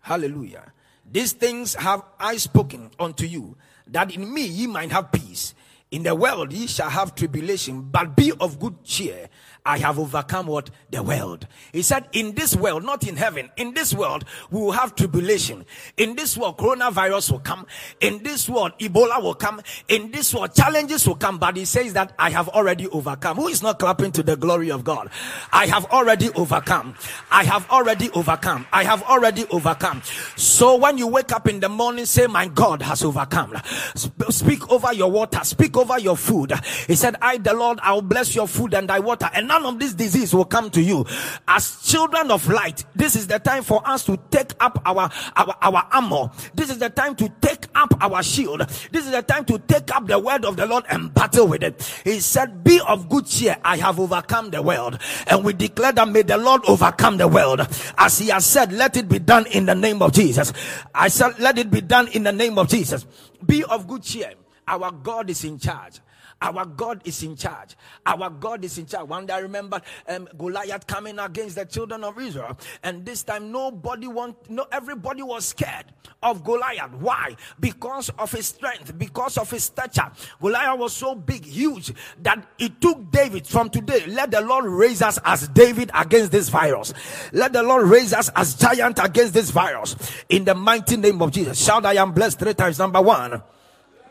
Hallelujah. 0.00 0.72
These 1.10 1.32
things 1.32 1.74
have 1.74 2.02
I 2.18 2.36
spoken 2.36 2.90
unto 2.98 3.24
you, 3.24 3.56
that 3.86 4.14
in 4.14 4.32
me 4.32 4.46
ye 4.46 4.66
might 4.66 4.92
have 4.92 5.12
peace. 5.12 5.54
In 5.90 6.02
the 6.02 6.14
world 6.14 6.52
ye 6.52 6.66
shall 6.66 6.90
have 6.90 7.14
tribulation, 7.14 7.82
but 7.82 8.14
be 8.14 8.32
of 8.40 8.58
good 8.60 8.84
cheer. 8.84 9.28
I 9.68 9.76
have 9.80 9.98
overcome 9.98 10.46
what? 10.46 10.70
The 10.90 11.02
world. 11.02 11.46
He 11.72 11.82
said, 11.82 12.08
in 12.12 12.34
this 12.34 12.56
world, 12.56 12.84
not 12.84 13.06
in 13.06 13.16
heaven, 13.16 13.50
in 13.58 13.74
this 13.74 13.92
world, 13.92 14.24
we 14.50 14.58
will 14.58 14.72
have 14.72 14.94
tribulation. 14.94 15.66
In 15.98 16.16
this 16.16 16.38
world, 16.38 16.56
coronavirus 16.56 17.32
will 17.32 17.40
come. 17.40 17.66
In 18.00 18.22
this 18.22 18.48
world, 18.48 18.72
Ebola 18.78 19.22
will 19.22 19.34
come. 19.34 19.60
In 19.88 20.10
this 20.10 20.32
world, 20.32 20.54
challenges 20.54 21.06
will 21.06 21.16
come. 21.16 21.36
But 21.36 21.58
he 21.58 21.66
says 21.66 21.92
that 21.92 22.14
I 22.18 22.30
have 22.30 22.48
already 22.48 22.88
overcome. 22.88 23.36
Who 23.36 23.48
is 23.48 23.62
not 23.62 23.78
clapping 23.78 24.10
to 24.12 24.22
the 24.22 24.36
glory 24.36 24.70
of 24.70 24.84
God? 24.84 25.10
I 25.52 25.66
have 25.66 25.84
already 25.92 26.30
overcome. 26.30 26.94
I 27.30 27.44
have 27.44 27.70
already 27.70 28.08
overcome. 28.12 28.66
I 28.72 28.84
have 28.84 29.02
already 29.02 29.44
overcome. 29.50 30.00
So 30.36 30.76
when 30.76 30.96
you 30.96 31.08
wake 31.08 31.30
up 31.30 31.46
in 31.46 31.60
the 31.60 31.68
morning, 31.68 32.06
say, 32.06 32.26
My 32.26 32.48
God 32.48 32.80
has 32.80 33.04
overcome. 33.04 33.54
Speak 33.94 34.72
over 34.72 34.94
your 34.94 35.10
water. 35.10 35.40
Speak 35.42 35.76
over 35.76 35.98
your 35.98 36.16
food. 36.16 36.52
He 36.86 36.94
said, 36.94 37.16
I, 37.20 37.36
the 37.36 37.52
Lord, 37.52 37.80
I 37.82 37.92
will 37.92 38.00
bless 38.00 38.34
your 38.34 38.48
food 38.48 38.72
and 38.72 38.88
thy 38.88 39.00
water. 39.00 39.28
And 39.34 39.46
now 39.46 39.57
none 39.58 39.74
of 39.74 39.80
this 39.80 39.94
disease 39.94 40.34
will 40.34 40.44
come 40.44 40.70
to 40.70 40.80
you. 40.80 41.04
As 41.46 41.82
children 41.82 42.30
of 42.30 42.48
light, 42.48 42.84
this 42.94 43.16
is 43.16 43.26
the 43.26 43.38
time 43.38 43.62
for 43.62 43.86
us 43.86 44.04
to 44.04 44.16
take 44.30 44.52
up 44.60 44.80
our, 44.84 45.10
our, 45.36 45.56
our 45.60 45.88
armor. 45.92 46.30
This 46.54 46.70
is 46.70 46.78
the 46.78 46.90
time 46.90 47.16
to 47.16 47.28
take 47.40 47.66
up 47.74 47.92
our 48.00 48.22
shield. 48.22 48.60
This 48.90 49.06
is 49.06 49.10
the 49.10 49.22
time 49.22 49.44
to 49.46 49.58
take 49.58 49.94
up 49.94 50.06
the 50.06 50.18
word 50.18 50.44
of 50.44 50.56
the 50.56 50.66
Lord 50.66 50.84
and 50.88 51.12
battle 51.12 51.48
with 51.48 51.62
it. 51.62 51.82
He 52.04 52.20
said, 52.20 52.62
Be 52.62 52.80
of 52.86 53.08
good 53.08 53.26
cheer. 53.26 53.56
I 53.64 53.76
have 53.78 53.98
overcome 53.98 54.50
the 54.50 54.62
world. 54.62 54.98
And 55.26 55.44
we 55.44 55.52
declare 55.52 55.92
that 55.92 56.08
may 56.08 56.22
the 56.22 56.38
Lord 56.38 56.62
overcome 56.68 57.16
the 57.16 57.28
world. 57.28 57.60
As 57.96 58.18
he 58.18 58.28
has 58.28 58.46
said, 58.46 58.72
let 58.72 58.96
it 58.96 59.08
be 59.08 59.18
done 59.18 59.46
in 59.46 59.66
the 59.66 59.74
name 59.74 60.02
of 60.02 60.12
Jesus. 60.12 60.52
I 60.94 61.08
said, 61.08 61.38
let 61.38 61.58
it 61.58 61.70
be 61.70 61.80
done 61.80 62.08
in 62.08 62.22
the 62.22 62.32
name 62.32 62.58
of 62.58 62.68
Jesus. 62.68 63.06
Be 63.44 63.64
of 63.64 63.86
good 63.86 64.02
cheer. 64.02 64.32
Our 64.66 64.92
God 64.92 65.30
is 65.30 65.44
in 65.44 65.58
charge. 65.58 66.00
Our 66.40 66.64
God 66.64 67.02
is 67.04 67.22
in 67.22 67.34
charge. 67.36 67.76
Our 68.06 68.30
God 68.30 68.64
is 68.64 68.78
in 68.78 68.86
charge. 68.86 69.08
One 69.08 69.26
day 69.26 69.34
I 69.34 69.38
remember 69.40 69.80
um, 70.08 70.28
Goliath 70.38 70.86
coming 70.86 71.18
against 71.18 71.56
the 71.56 71.64
children 71.64 72.04
of 72.04 72.18
Israel, 72.18 72.56
and 72.82 73.04
this 73.04 73.24
time 73.24 73.50
nobody 73.50 74.06
want, 74.06 74.48
no, 74.48 74.66
everybody 74.70 75.22
was 75.22 75.46
scared 75.46 75.86
of 76.22 76.44
Goliath. 76.44 76.92
Why? 76.94 77.36
Because 77.58 78.10
of 78.10 78.30
his 78.30 78.46
strength, 78.46 78.96
because 78.96 79.36
of 79.36 79.50
his 79.50 79.64
stature. 79.64 80.10
Goliath 80.40 80.78
was 80.78 80.92
so 80.92 81.14
big, 81.14 81.44
huge 81.44 81.92
that 82.22 82.46
it 82.58 82.80
took 82.80 83.10
David 83.10 83.46
from 83.46 83.68
today. 83.68 84.06
Let 84.06 84.30
the 84.30 84.40
Lord 84.40 84.64
raise 84.66 85.02
us 85.02 85.18
as 85.24 85.48
David 85.48 85.90
against 85.92 86.30
this 86.30 86.48
virus. 86.48 86.94
Let 87.32 87.52
the 87.52 87.62
Lord 87.62 87.88
raise 87.88 88.12
us 88.12 88.30
as 88.36 88.54
giant 88.54 89.00
against 89.02 89.34
this 89.34 89.50
virus. 89.50 89.96
In 90.28 90.44
the 90.44 90.54
mighty 90.54 90.96
name 90.96 91.20
of 91.20 91.32
Jesus. 91.32 91.64
Shout, 91.64 91.84
I 91.84 91.94
am 91.94 92.12
blessed 92.12 92.38
three 92.38 92.54
times. 92.54 92.78
Number 92.78 93.00
one. 93.00 93.42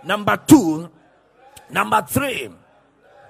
Number 0.04 0.38
two, 0.38 0.90
Number 1.70 2.02
three, 2.08 2.50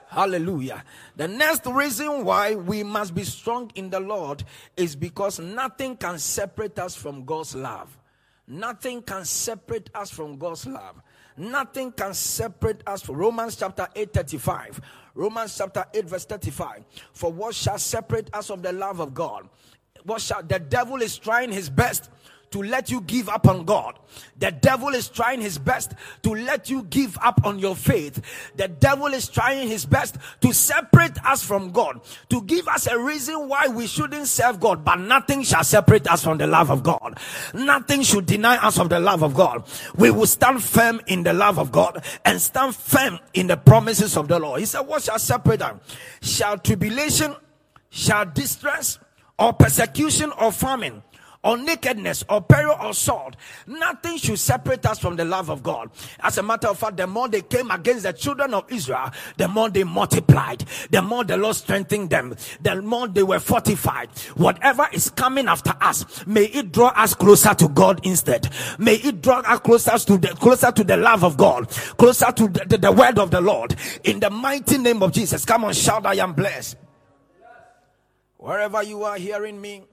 hallelujah. 0.09 0.83
The 1.15 1.27
next 1.27 1.65
reason 1.65 2.23
why 2.23 2.55
we 2.55 2.83
must 2.83 3.15
be 3.15 3.23
strong 3.23 3.71
in 3.75 3.89
the 3.89 3.99
Lord 3.99 4.43
is 4.75 4.95
because 4.95 5.39
nothing 5.39 5.97
can 5.97 6.19
separate 6.19 6.77
us 6.77 6.95
from 6.95 7.25
God's 7.25 7.55
love. 7.55 7.97
Nothing 8.47 9.01
can 9.01 9.25
separate 9.25 9.89
us 9.93 10.09
from 10.09 10.37
God's 10.37 10.65
love. 10.65 11.01
Nothing 11.35 11.91
can 11.91 12.13
separate 12.13 12.81
us 12.87 13.01
from 13.01 13.17
Romans 13.17 13.55
chapter 13.55 13.87
8 13.95 14.13
35. 14.13 14.81
Romans 15.13 15.57
chapter 15.57 15.83
8, 15.93 16.05
verse 16.05 16.25
35. 16.25 16.85
For 17.11 17.31
what 17.31 17.55
shall 17.55 17.77
separate 17.77 18.29
us 18.33 18.47
from 18.47 18.61
the 18.61 18.71
love 18.71 18.99
of 18.99 19.13
God? 19.13 19.49
What 20.03 20.21
shall 20.21 20.43
the 20.43 20.59
devil 20.59 21.01
is 21.01 21.17
trying 21.17 21.51
his 21.51 21.69
best 21.69 22.09
to 22.51 22.63
let 22.63 22.89
you 22.89 23.01
give 23.01 23.29
up 23.29 23.47
on 23.47 23.65
God. 23.65 23.99
The 24.39 24.51
devil 24.51 24.89
is 24.89 25.09
trying 25.09 25.41
his 25.41 25.57
best 25.57 25.93
to 26.23 26.33
let 26.33 26.69
you 26.69 26.83
give 26.83 27.17
up 27.21 27.45
on 27.45 27.59
your 27.59 27.75
faith. 27.75 28.21
The 28.55 28.67
devil 28.67 29.07
is 29.07 29.27
trying 29.27 29.67
his 29.67 29.85
best 29.85 30.17
to 30.41 30.53
separate 30.53 31.23
us 31.25 31.43
from 31.43 31.71
God, 31.71 32.01
to 32.29 32.41
give 32.43 32.67
us 32.67 32.87
a 32.87 32.97
reason 32.97 33.47
why 33.47 33.67
we 33.67 33.87
shouldn't 33.87 34.27
serve 34.27 34.59
God, 34.59 34.85
but 34.85 34.95
nothing 34.95 35.43
shall 35.43 35.63
separate 35.63 36.07
us 36.07 36.23
from 36.23 36.37
the 36.37 36.47
love 36.47 36.71
of 36.71 36.83
God. 36.83 37.19
Nothing 37.53 38.03
should 38.03 38.25
deny 38.25 38.57
us 38.57 38.79
of 38.79 38.89
the 38.89 38.99
love 38.99 39.23
of 39.23 39.33
God. 39.33 39.63
We 39.95 40.11
will 40.11 40.27
stand 40.27 40.63
firm 40.63 41.01
in 41.07 41.23
the 41.23 41.33
love 41.33 41.59
of 41.59 41.71
God 41.71 42.03
and 42.25 42.41
stand 42.41 42.75
firm 42.75 43.19
in 43.33 43.47
the 43.47 43.57
promises 43.57 44.15
of 44.15 44.27
the 44.27 44.39
Lord. 44.39 44.59
He 44.59 44.65
said, 44.65 44.81
What 44.81 45.03
shall 45.03 45.19
separate 45.19 45.61
us? 45.61 45.79
Shall 46.21 46.57
tribulation, 46.57 47.35
shall 47.89 48.25
distress, 48.25 48.99
or 49.39 49.53
persecution, 49.53 50.31
or 50.39 50.51
famine? 50.51 51.03
Or 51.47 51.57
nakedness 51.57 52.25
or 52.29 52.41
peril 52.41 52.75
or 52.83 52.93
sword. 52.93 53.37
Nothing 53.65 54.17
should 54.17 54.37
separate 54.37 54.85
us 54.85 54.99
from 54.99 55.15
the 55.15 55.23
love 55.23 55.49
of 55.49 55.63
God. 55.63 55.89
As 56.19 56.37
a 56.37 56.43
matter 56.43 56.67
of 56.67 56.77
fact, 56.77 56.97
the 56.97 57.07
more 57.07 57.29
they 57.29 57.41
came 57.41 57.71
against 57.71 58.03
the 58.03 58.11
children 58.11 58.53
of 58.53 58.69
Israel, 58.69 59.11
the 59.37 59.47
more 59.47 59.69
they 59.69 59.85
multiplied, 59.85 60.65
the 60.91 61.01
more 61.01 61.23
the 61.23 61.37
Lord 61.37 61.55
strengthened 61.55 62.09
them, 62.09 62.35
the 62.61 62.81
more 62.81 63.07
they 63.07 63.23
were 63.23 63.39
fortified. 63.39 64.09
Whatever 64.35 64.87
is 64.91 65.09
coming 65.09 65.47
after 65.47 65.73
us, 65.79 66.27
may 66.27 66.43
it 66.43 66.73
draw 66.73 66.89
us 66.89 67.13
closer 67.13 67.53
to 67.53 67.69
God 67.69 68.05
instead. 68.05 68.49
May 68.77 68.95
it 68.95 69.21
draw 69.21 69.39
us 69.39 69.61
closer 69.61 69.97
to 69.97 70.17
the 70.17 70.27
closer 70.27 70.73
to 70.73 70.83
the 70.83 70.97
love 70.97 71.23
of 71.23 71.37
God, 71.37 71.69
closer 71.97 72.29
to 72.33 72.49
the, 72.49 72.65
the, 72.65 72.77
the 72.77 72.91
word 72.91 73.17
of 73.19 73.31
the 73.31 73.39
Lord. 73.39 73.73
In 74.03 74.19
the 74.19 74.29
mighty 74.29 74.77
name 74.77 75.01
of 75.01 75.13
Jesus. 75.13 75.45
Come 75.45 75.63
on, 75.63 75.73
shout, 75.73 76.05
I 76.05 76.15
am 76.15 76.33
blessed. 76.33 76.75
Wherever 78.35 78.83
you 78.83 79.03
are 79.03 79.15
hearing 79.17 79.61
me, 79.61 79.83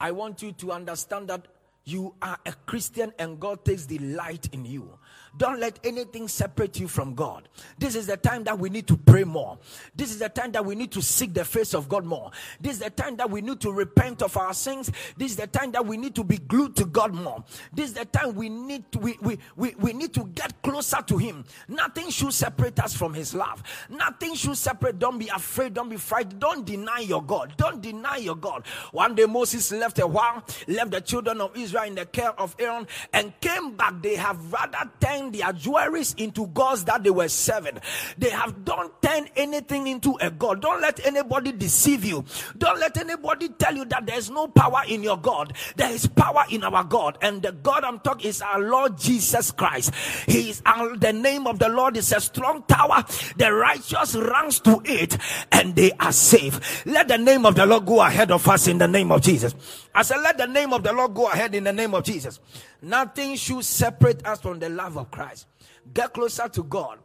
I 0.00 0.12
want 0.12 0.42
you 0.42 0.52
to 0.52 0.72
understand 0.72 1.28
that 1.28 1.46
you 1.84 2.14
are 2.20 2.38
a 2.44 2.52
Christian 2.66 3.12
and 3.18 3.40
God 3.40 3.64
takes 3.64 3.86
delight 3.86 4.48
in 4.52 4.64
you. 4.64 4.98
Don't 5.38 5.60
let 5.60 5.78
anything 5.84 6.28
separate 6.28 6.78
you 6.78 6.88
from 6.88 7.14
God. 7.14 7.48
This 7.78 7.94
is 7.94 8.08
the 8.08 8.16
time 8.16 8.44
that 8.44 8.58
we 8.58 8.68
need 8.68 8.86
to 8.88 8.96
pray 8.96 9.24
more. 9.24 9.58
This 9.94 10.10
is 10.10 10.18
the 10.18 10.28
time 10.28 10.52
that 10.52 10.64
we 10.64 10.74
need 10.74 10.90
to 10.92 11.02
seek 11.02 11.32
the 11.32 11.44
face 11.44 11.74
of 11.74 11.88
God 11.88 12.04
more. 12.04 12.30
This 12.60 12.74
is 12.74 12.78
the 12.80 12.90
time 12.90 13.16
that 13.16 13.30
we 13.30 13.40
need 13.40 13.60
to 13.60 13.72
repent 13.72 14.22
of 14.22 14.36
our 14.36 14.52
sins. 14.52 14.90
This 15.16 15.32
is 15.32 15.36
the 15.36 15.46
time 15.46 15.72
that 15.72 15.86
we 15.86 15.96
need 15.96 16.14
to 16.16 16.24
be 16.24 16.38
glued 16.38 16.76
to 16.76 16.84
God 16.84 17.14
more. 17.14 17.44
This 17.72 17.90
is 17.90 17.94
the 17.94 18.04
time 18.04 18.34
we 18.34 18.48
need 18.48 18.90
to, 18.92 18.98
we, 18.98 19.16
we, 19.22 19.38
we, 19.56 19.74
we 19.78 19.92
need 19.92 20.12
to 20.14 20.24
get 20.34 20.60
closer 20.62 20.98
to 21.06 21.16
Him. 21.16 21.44
Nothing 21.68 22.10
should 22.10 22.32
separate 22.32 22.80
us 22.80 22.94
from 22.94 23.14
His 23.14 23.34
love. 23.34 23.62
Nothing 23.88 24.34
should 24.34 24.56
separate. 24.56 24.98
Don't 24.98 25.18
be 25.18 25.28
afraid. 25.28 25.74
Don't 25.74 25.88
be 25.88 25.96
frightened. 25.96 26.40
Don't 26.40 26.66
deny 26.66 27.00
your 27.00 27.22
God. 27.22 27.54
Don't 27.56 27.80
deny 27.80 28.16
your 28.16 28.36
God. 28.36 28.66
One 28.92 29.14
day 29.14 29.26
Moses 29.26 29.70
left 29.72 29.98
a 30.00 30.06
while, 30.06 30.44
left 30.66 30.90
the 30.90 31.00
children 31.00 31.40
of 31.40 31.56
Israel 31.56 31.84
in 31.84 31.94
the 31.94 32.06
care 32.06 32.32
of 32.40 32.56
Aaron, 32.58 32.86
and 33.12 33.32
came 33.40 33.76
back. 33.76 34.02
They 34.02 34.16
have 34.16 34.52
rather 34.52 34.90
turned 35.28 35.34
their 35.40 35.52
jewelries 35.52 36.18
into 36.18 36.46
gods 36.48 36.84
that 36.84 37.02
they 37.02 37.10
were 37.10 37.28
serving. 37.28 37.78
They 38.16 38.30
have 38.30 38.64
don't 38.64 39.00
turn 39.02 39.28
anything 39.36 39.86
into 39.86 40.16
a 40.20 40.30
god. 40.30 40.62
Don't 40.62 40.80
let 40.80 41.04
anybody 41.06 41.52
deceive 41.52 42.04
you. 42.04 42.24
Don't 42.56 42.78
let 42.78 42.96
anybody 42.96 43.48
tell 43.48 43.74
you 43.74 43.84
that 43.86 44.06
there's 44.06 44.30
no 44.30 44.48
power 44.48 44.82
in 44.88 45.02
your 45.02 45.18
God. 45.18 45.54
There 45.76 45.90
is 45.90 46.06
power 46.06 46.44
in 46.50 46.64
our 46.64 46.84
God, 46.84 47.18
and 47.22 47.42
the 47.42 47.52
God 47.52 47.84
I'm 47.84 48.00
talking 48.00 48.28
is 48.28 48.42
our 48.42 48.60
Lord 48.60 48.98
Jesus 48.98 49.50
Christ. 49.50 49.92
He 50.26 50.50
is 50.50 50.62
our, 50.66 50.96
the 50.96 51.12
name 51.12 51.46
of 51.46 51.58
the 51.58 51.68
Lord 51.68 51.96
is 51.96 52.12
a 52.12 52.20
strong 52.20 52.62
tower. 52.64 53.04
The 53.36 53.52
righteous 53.52 54.14
runs 54.14 54.60
to 54.60 54.80
it, 54.84 55.16
and 55.52 55.74
they 55.74 55.92
are 55.92 56.12
safe. 56.12 56.84
Let 56.86 57.08
the 57.08 57.18
name 57.18 57.46
of 57.46 57.54
the 57.54 57.66
Lord 57.66 57.86
go 57.86 58.00
ahead 58.00 58.30
of 58.30 58.46
us 58.48 58.66
in 58.66 58.78
the 58.78 58.88
name 58.88 59.12
of 59.12 59.22
Jesus. 59.22 59.54
I 59.94 60.02
said, 60.02 60.18
let 60.18 60.38
the 60.38 60.46
name 60.46 60.72
of 60.72 60.82
the 60.82 60.92
Lord 60.92 61.14
go 61.14 61.28
ahead 61.28 61.54
in 61.54 61.64
the 61.64 61.72
name 61.72 61.94
of 61.94 62.04
Jesus. 62.04 62.40
Nothing 62.80 63.36
should 63.36 63.64
separate 63.64 64.24
us 64.26 64.40
from 64.40 64.58
the 64.58 64.68
love 64.68 64.96
of 64.96 65.10
Christ. 65.10 65.46
Get 65.92 66.12
closer 66.12 66.48
to 66.48 66.62
God. 66.62 66.98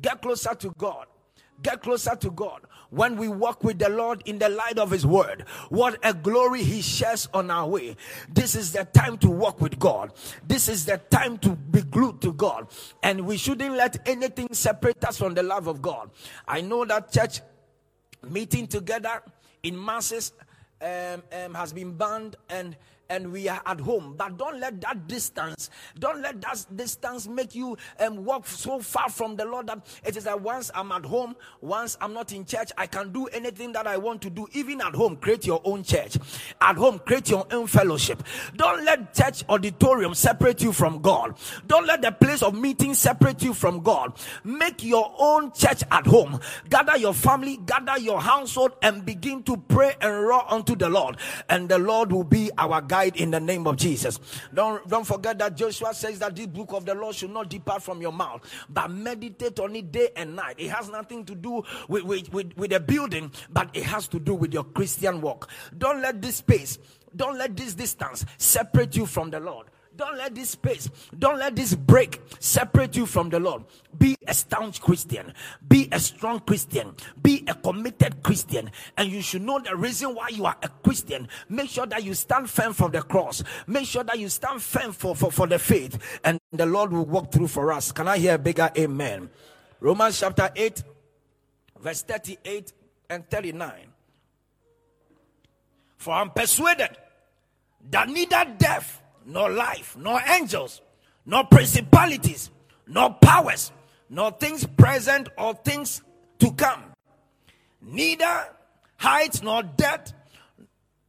Get 0.00 0.22
closer 0.22 0.54
to 0.54 0.70
God. 0.76 1.06
Get 1.62 1.82
closer 1.82 2.16
to 2.16 2.30
God. 2.30 2.62
When 2.90 3.16
we 3.16 3.28
walk 3.28 3.64
with 3.64 3.78
the 3.78 3.88
Lord 3.88 4.22
in 4.26 4.38
the 4.38 4.48
light 4.48 4.78
of 4.78 4.90
His 4.90 5.06
Word, 5.06 5.46
what 5.68 5.98
a 6.02 6.12
glory 6.12 6.62
He 6.62 6.82
shares 6.82 7.28
on 7.32 7.50
our 7.50 7.66
way. 7.66 7.96
This 8.28 8.54
is 8.54 8.72
the 8.72 8.84
time 8.84 9.18
to 9.18 9.30
walk 9.30 9.60
with 9.60 9.78
God. 9.78 10.12
This 10.46 10.68
is 10.68 10.84
the 10.84 10.98
time 10.98 11.38
to 11.38 11.50
be 11.50 11.82
glued 11.82 12.20
to 12.22 12.32
God. 12.32 12.68
And 13.02 13.26
we 13.26 13.36
shouldn't 13.36 13.74
let 13.74 14.06
anything 14.08 14.48
separate 14.52 15.04
us 15.04 15.16
from 15.16 15.34
the 15.34 15.42
love 15.42 15.66
of 15.66 15.80
God. 15.80 16.10
I 16.46 16.60
know 16.60 16.84
that 16.84 17.12
church 17.12 17.40
meeting 18.28 18.66
together 18.66 19.22
in 19.62 19.82
masses 19.82 20.32
um, 20.80 21.22
um, 21.32 21.54
has 21.54 21.72
been 21.72 21.96
banned 21.96 22.36
and 22.48 22.76
and 23.08 23.32
we 23.32 23.48
are 23.48 23.60
at 23.66 23.80
home. 23.80 24.14
But 24.16 24.36
don't 24.36 24.60
let 24.60 24.80
that 24.82 25.06
distance, 25.06 25.70
don't 25.98 26.20
let 26.22 26.40
that 26.42 26.64
distance 26.74 27.26
make 27.26 27.54
you 27.54 27.76
um, 28.00 28.24
walk 28.24 28.46
so 28.46 28.80
far 28.80 29.08
from 29.08 29.36
the 29.36 29.44
Lord 29.44 29.66
that 29.68 29.86
it 30.04 30.16
is 30.16 30.24
that 30.24 30.40
once 30.40 30.70
I'm 30.74 30.92
at 30.92 31.04
home, 31.04 31.36
once 31.60 31.96
I'm 32.00 32.12
not 32.12 32.32
in 32.32 32.44
church, 32.44 32.72
I 32.76 32.86
can 32.86 33.12
do 33.12 33.26
anything 33.26 33.72
that 33.72 33.86
I 33.86 33.96
want 33.96 34.22
to 34.22 34.30
do. 34.30 34.46
Even 34.52 34.80
at 34.80 34.94
home, 34.94 35.16
create 35.16 35.46
your 35.46 35.60
own 35.64 35.82
church. 35.82 36.16
At 36.60 36.76
home, 36.76 36.98
create 36.98 37.30
your 37.30 37.46
own 37.50 37.66
fellowship. 37.66 38.22
Don't 38.56 38.84
let 38.84 39.14
church 39.14 39.44
auditorium 39.48 40.14
separate 40.14 40.62
you 40.62 40.72
from 40.72 41.00
God. 41.00 41.36
Don't 41.66 41.86
let 41.86 42.02
the 42.02 42.12
place 42.12 42.42
of 42.42 42.54
meeting 42.54 42.94
separate 42.94 43.42
you 43.42 43.54
from 43.54 43.80
God. 43.80 44.18
Make 44.44 44.82
your 44.84 45.14
own 45.18 45.52
church 45.52 45.82
at 45.90 46.06
home. 46.06 46.40
Gather 46.70 46.96
your 46.96 47.14
family, 47.14 47.58
gather 47.58 47.98
your 47.98 48.20
household, 48.20 48.72
and 48.82 49.04
begin 49.04 49.42
to 49.44 49.56
pray 49.56 49.94
and 50.00 50.22
roar 50.22 50.44
unto 50.52 50.76
the 50.76 50.88
Lord. 50.88 51.16
And 51.48 51.68
the 51.68 51.78
Lord 51.78 52.12
will 52.12 52.24
be 52.24 52.50
our 52.58 52.80
in 53.02 53.30
the 53.30 53.40
name 53.40 53.66
of 53.66 53.76
Jesus. 53.76 54.20
Don't, 54.52 54.86
don't 54.88 55.06
forget 55.06 55.38
that 55.38 55.56
Joshua 55.56 55.94
says 55.94 56.18
that 56.20 56.36
this 56.36 56.46
book 56.46 56.72
of 56.72 56.84
the 56.84 56.94
law 56.94 57.12
should 57.12 57.30
not 57.30 57.48
depart 57.48 57.82
from 57.82 58.00
your 58.00 58.12
mouth, 58.12 58.42
but 58.68 58.90
meditate 58.90 59.58
on 59.60 59.74
it 59.76 59.90
day 59.90 60.10
and 60.16 60.36
night. 60.36 60.56
It 60.58 60.70
has 60.70 60.88
nothing 60.88 61.24
to 61.26 61.34
do 61.34 61.62
with, 61.88 62.04
with, 62.04 62.32
with, 62.32 62.56
with 62.56 62.72
a 62.72 62.80
building, 62.80 63.30
but 63.50 63.70
it 63.74 63.84
has 63.84 64.08
to 64.08 64.20
do 64.20 64.34
with 64.34 64.52
your 64.52 64.64
Christian 64.64 65.20
walk. 65.20 65.48
Don't 65.76 66.00
let 66.00 66.22
this 66.22 66.36
space, 66.36 66.78
don't 67.14 67.38
let 67.38 67.56
this 67.56 67.74
distance 67.74 68.24
separate 68.38 68.96
you 68.96 69.06
from 69.06 69.30
the 69.30 69.40
Lord. 69.40 69.66
Don't 69.96 70.16
let 70.16 70.34
this 70.34 70.50
space, 70.50 70.90
don't 71.16 71.38
let 71.38 71.54
this 71.54 71.74
break 71.74 72.20
separate 72.40 72.96
you 72.96 73.06
from 73.06 73.30
the 73.30 73.38
Lord. 73.38 73.64
Be 73.96 74.16
a 74.26 74.34
staunch 74.34 74.80
Christian, 74.80 75.32
be 75.68 75.88
a 75.92 76.00
strong 76.00 76.40
Christian, 76.40 76.94
be 77.22 77.44
a 77.46 77.54
committed 77.54 78.22
Christian, 78.22 78.70
and 78.96 79.10
you 79.10 79.22
should 79.22 79.42
know 79.42 79.60
the 79.60 79.76
reason 79.76 80.14
why 80.14 80.28
you 80.28 80.46
are 80.46 80.56
a 80.62 80.68
Christian. 80.68 81.28
Make 81.48 81.70
sure 81.70 81.86
that 81.86 82.02
you 82.02 82.14
stand 82.14 82.50
firm 82.50 82.72
for 82.72 82.88
the 82.88 83.02
cross, 83.02 83.44
make 83.68 83.86
sure 83.86 84.02
that 84.04 84.18
you 84.18 84.28
stand 84.28 84.62
firm 84.62 84.92
for, 84.92 85.14
for, 85.14 85.30
for 85.30 85.46
the 85.46 85.58
faith, 85.58 85.98
and 86.24 86.40
the 86.52 86.66
Lord 86.66 86.92
will 86.92 87.04
walk 87.04 87.30
through 87.30 87.48
for 87.48 87.72
us. 87.72 87.92
Can 87.92 88.08
I 88.08 88.18
hear 88.18 88.34
a 88.34 88.38
bigger 88.38 88.70
amen? 88.76 89.30
Romans 89.80 90.18
chapter 90.18 90.50
8, 90.56 90.82
verse 91.80 92.02
38 92.02 92.72
and 93.10 93.28
39. 93.30 93.72
For 95.98 96.14
I'm 96.14 96.30
persuaded 96.30 96.90
that 97.90 98.08
neither 98.08 98.44
death 98.58 99.02
nor 99.26 99.50
life, 99.50 99.96
nor 99.96 100.20
angels, 100.28 100.80
nor 101.26 101.44
principalities, 101.44 102.50
nor 102.86 103.14
powers, 103.14 103.72
nor 104.08 104.30
things 104.32 104.66
present 104.66 105.28
or 105.38 105.54
things 105.54 106.02
to 106.38 106.52
come. 106.52 106.82
Neither 107.80 108.48
height 108.96 109.42
nor 109.42 109.62
depth, 109.62 110.12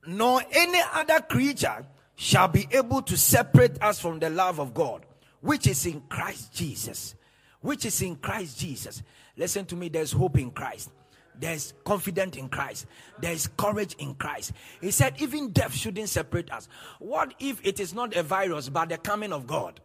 nor 0.08 0.42
any 0.52 0.82
other 0.94 1.20
creature 1.22 1.86
shall 2.16 2.48
be 2.48 2.68
able 2.72 3.02
to 3.02 3.18
separate 3.18 3.82
us 3.82 4.00
from 4.00 4.20
the 4.20 4.30
love 4.30 4.60
of 4.60 4.74
God, 4.74 5.06
which 5.42 5.68
is 5.68 5.86
in 5.86 6.02
Christ 6.10 6.54
Jesus. 6.54 7.16
Which 7.62 7.86
is 7.86 8.02
in 8.02 8.16
Christ 8.18 8.60
Jesus. 8.60 9.02
Listen 9.36 9.66
to 9.66 9.76
me, 9.76 9.90
there's 9.90 10.12
hope 10.12 10.38
in 10.38 10.52
Christ 10.52 10.92
there's 11.40 11.74
confidence 11.84 12.38
in 12.38 12.50
Christ, 12.50 12.86
there's 13.20 13.48
courage 13.58 13.96
in 14.00 14.16
Christ. 14.16 14.54
He 14.82 14.92
said, 14.92 15.16
even 15.20 15.52
death 15.52 15.74
shouldn't 15.74 16.10
separate 16.10 16.52
us. 16.52 16.68
What 17.00 17.34
if 17.40 17.66
it 17.66 17.80
is 17.80 17.94
not 17.94 18.16
a 18.16 18.24
virus 18.24 18.70
but 18.70 18.90
the 18.90 18.98
coming 18.98 19.34
of 19.34 19.48
God? 19.48 19.80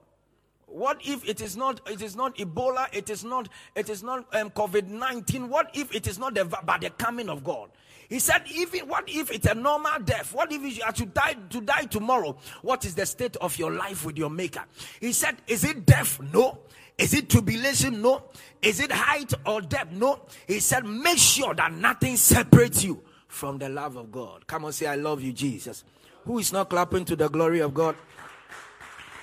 What 0.71 1.01
if 1.05 1.29
it 1.29 1.41
is 1.41 1.57
not 1.57 1.81
it 1.91 2.01
is 2.01 2.15
not 2.15 2.37
Ebola, 2.37 2.87
it 2.93 3.11
is 3.11 3.25
not 3.25 3.49
it 3.75 3.89
is 3.91 4.05
not 4.05 4.25
um, 4.35 4.51
COVID-19? 4.51 5.49
What 5.49 5.71
if 5.75 5.93
it 5.93 6.07
is 6.07 6.17
not 6.19 6.35
the 6.35 6.45
but 6.45 6.81
the 6.81 6.91
coming 6.91 7.29
of 7.29 7.43
God? 7.43 7.71
He 8.09 8.19
said, 8.19 8.43
even 8.53 8.89
what 8.89 9.05
if 9.09 9.31
it's 9.31 9.47
a 9.47 9.55
normal 9.55 10.01
death? 10.05 10.33
What 10.33 10.53
if 10.53 10.63
you 10.63 10.83
are 10.85 10.93
to 10.93 11.07
die 11.07 11.37
to 11.51 11.61
die 11.61 11.85
tomorrow? 11.85 12.37
What 12.63 12.85
is 12.85 12.95
the 12.95 13.07
state 13.07 13.37
of 13.37 13.57
your 13.59 13.73
life 13.73 14.05
with 14.05 14.17
your 14.17 14.31
maker? 14.31 14.65
He 15.01 15.13
said, 15.13 15.37
Is 15.47 15.65
it 15.65 15.87
death? 15.87 16.21
No. 16.33 16.59
Is 17.01 17.15
it 17.15 17.31
tribulation? 17.31 18.03
No. 18.03 18.25
Is 18.61 18.79
it 18.79 18.93
height 18.93 19.33
or 19.47 19.63
depth? 19.63 19.91
No. 19.93 20.21
He 20.47 20.61
said, 20.61 20.85
make 20.85 21.17
sure 21.17 21.55
that 21.55 21.73
nothing 21.73 22.17
separates 22.17 22.85
you 22.85 23.03
from 23.27 23.57
the 23.57 23.71
love 23.71 23.97
of 23.97 24.13
God. 24.13 24.47
Come 24.47 24.67
on, 24.67 24.73
say, 24.73 24.87
I 24.87 24.97
love 24.97 25.23
you, 25.23 25.33
Jesus. 25.33 25.83
Who 26.25 26.39
is 26.39 26.53
not 26.53 26.69
clapping 26.69 27.07
to 27.07 27.17
the 27.17 27.29
glory 27.29 27.61
of 27.61 27.73
God? 27.73 27.97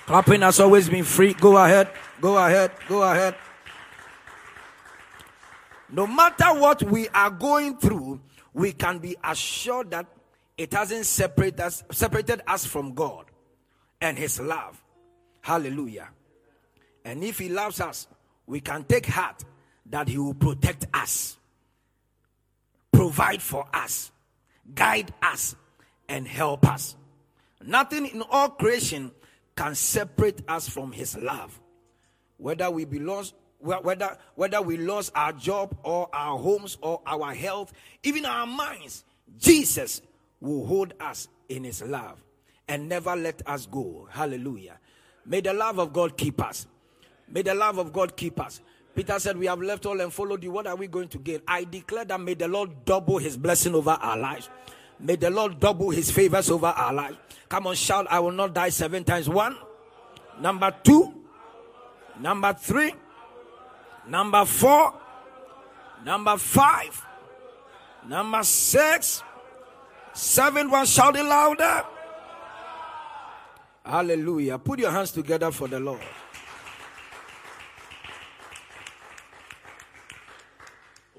Clapping 0.08 0.42
has 0.42 0.60
always 0.60 0.90
been 0.90 1.04
free. 1.04 1.36
Go 1.36 1.56
ahead. 1.58 1.90
Go 2.20 2.38
ahead. 2.44 2.72
Go 2.88 3.04
ahead. 3.04 3.36
No 5.92 6.08
matter 6.08 6.60
what 6.60 6.82
we 6.82 7.08
are 7.10 7.30
going 7.30 7.78
through, 7.78 8.20
we 8.54 8.72
can 8.72 8.98
be 8.98 9.16
assured 9.24 9.92
that 9.92 10.08
it 10.58 10.74
hasn't 10.74 11.06
separated 11.06 11.62
us, 11.62 11.84
separated 11.92 12.42
us 12.48 12.66
from 12.66 12.96
God 12.96 13.26
and 14.02 14.18
His 14.18 14.40
love. 14.40 14.84
Hallelujah. 15.42 16.10
And 17.08 17.24
if 17.24 17.40
He 17.40 17.48
loves 17.48 17.80
us, 17.80 18.06
we 18.46 18.60
can 18.60 18.84
take 18.84 19.06
heart 19.06 19.44
that 19.88 20.10
He 20.10 20.18
will 20.18 20.34
protect 20.34 20.86
us, 20.94 21.38
provide 22.92 23.42
for 23.42 23.66
us, 23.74 24.12
guide 24.76 25.14
us, 25.22 25.56
and 26.10 26.28
help 26.28 26.68
us. 26.68 26.98
Nothing 27.64 28.08
in 28.08 28.22
all 28.30 28.50
creation 28.50 29.12
can 29.56 29.74
separate 29.74 30.42
us 30.50 30.68
from 30.68 30.92
His 30.92 31.18
love. 31.18 31.58
Whether 32.36 32.70
we 32.70 32.84
be 32.84 33.00
lost, 33.00 33.36
whether 33.60 34.18
whether 34.36 34.62
we 34.62 34.76
lost 34.76 35.14
our 35.16 35.32
job 35.32 35.78
or 35.84 36.10
our 36.14 36.38
homes 36.38 36.78
or 36.82 37.02
our 37.08 37.34
health, 37.34 37.72
even 38.04 38.26
our 38.26 38.46
minds, 38.46 39.06
Jesus 39.40 40.02
will 40.42 40.66
hold 40.68 40.94
us 41.00 41.30
in 41.48 41.64
His 41.64 41.82
love. 41.82 42.22
and 42.68 42.90
never 42.90 43.16
let 43.16 43.42
us 43.48 43.66
go. 43.66 44.08
Hallelujah. 44.12 44.78
May 45.26 45.42
the 45.42 45.54
love 45.54 45.80
of 45.80 45.94
God 45.94 46.18
keep 46.18 46.42
us. 46.42 46.68
May 47.30 47.42
the 47.42 47.54
love 47.54 47.78
of 47.78 47.92
God 47.92 48.16
keep 48.16 48.40
us. 48.40 48.62
Peter 48.96 49.20
said, 49.20 49.38
We 49.38 49.46
have 49.46 49.62
left 49.62 49.86
all 49.86 50.00
and 50.02 50.12
followed 50.12 50.44
you. 50.44 50.52
What 50.52 50.66
are 50.66 50.76
we 50.76 50.88
going 50.88 51.08
to 51.10 51.18
gain? 51.20 51.42
I 51.48 51.66
declare 51.66 52.06
that 52.06 52.20
may 52.20 52.34
the 52.34 52.48
Lord 52.48 52.86
double 52.86 53.18
his 53.20 53.38
blessing 53.38 53.76
over 53.76 53.92
our 53.92 54.18
lives. 54.18 54.50
May 55.00 55.16
the 55.16 55.30
Lord 55.30 55.60
double 55.60 55.92
his 55.92 56.10
favors 56.10 56.50
over 56.50 56.68
our 56.68 56.92
lives. 56.94 57.18
Come 57.50 57.68
on, 57.68 57.76
shout, 57.76 58.08
I 58.10 58.20
will 58.20 58.32
not 58.32 58.54
die 58.54 58.70
seven 58.70 59.04
times. 59.04 59.30
One. 59.30 59.56
Number 60.40 60.74
two. 60.84 61.14
Number 62.20 62.54
three. 62.54 62.94
Number 64.08 64.46
four. 64.46 64.94
Number 66.04 66.38
five. 66.38 67.06
Number 68.08 68.44
six. 68.44 69.22
Seven. 70.14 70.72
One. 70.72 70.86
Shout 70.86 71.16
it 71.16 71.24
louder. 71.24 71.84
Hallelujah. 73.86 74.58
Put 74.58 74.80
your 74.80 74.92
hands 74.92 75.12
together 75.12 75.52
for 75.52 75.68
the 75.68 75.80
Lord. 75.80 76.02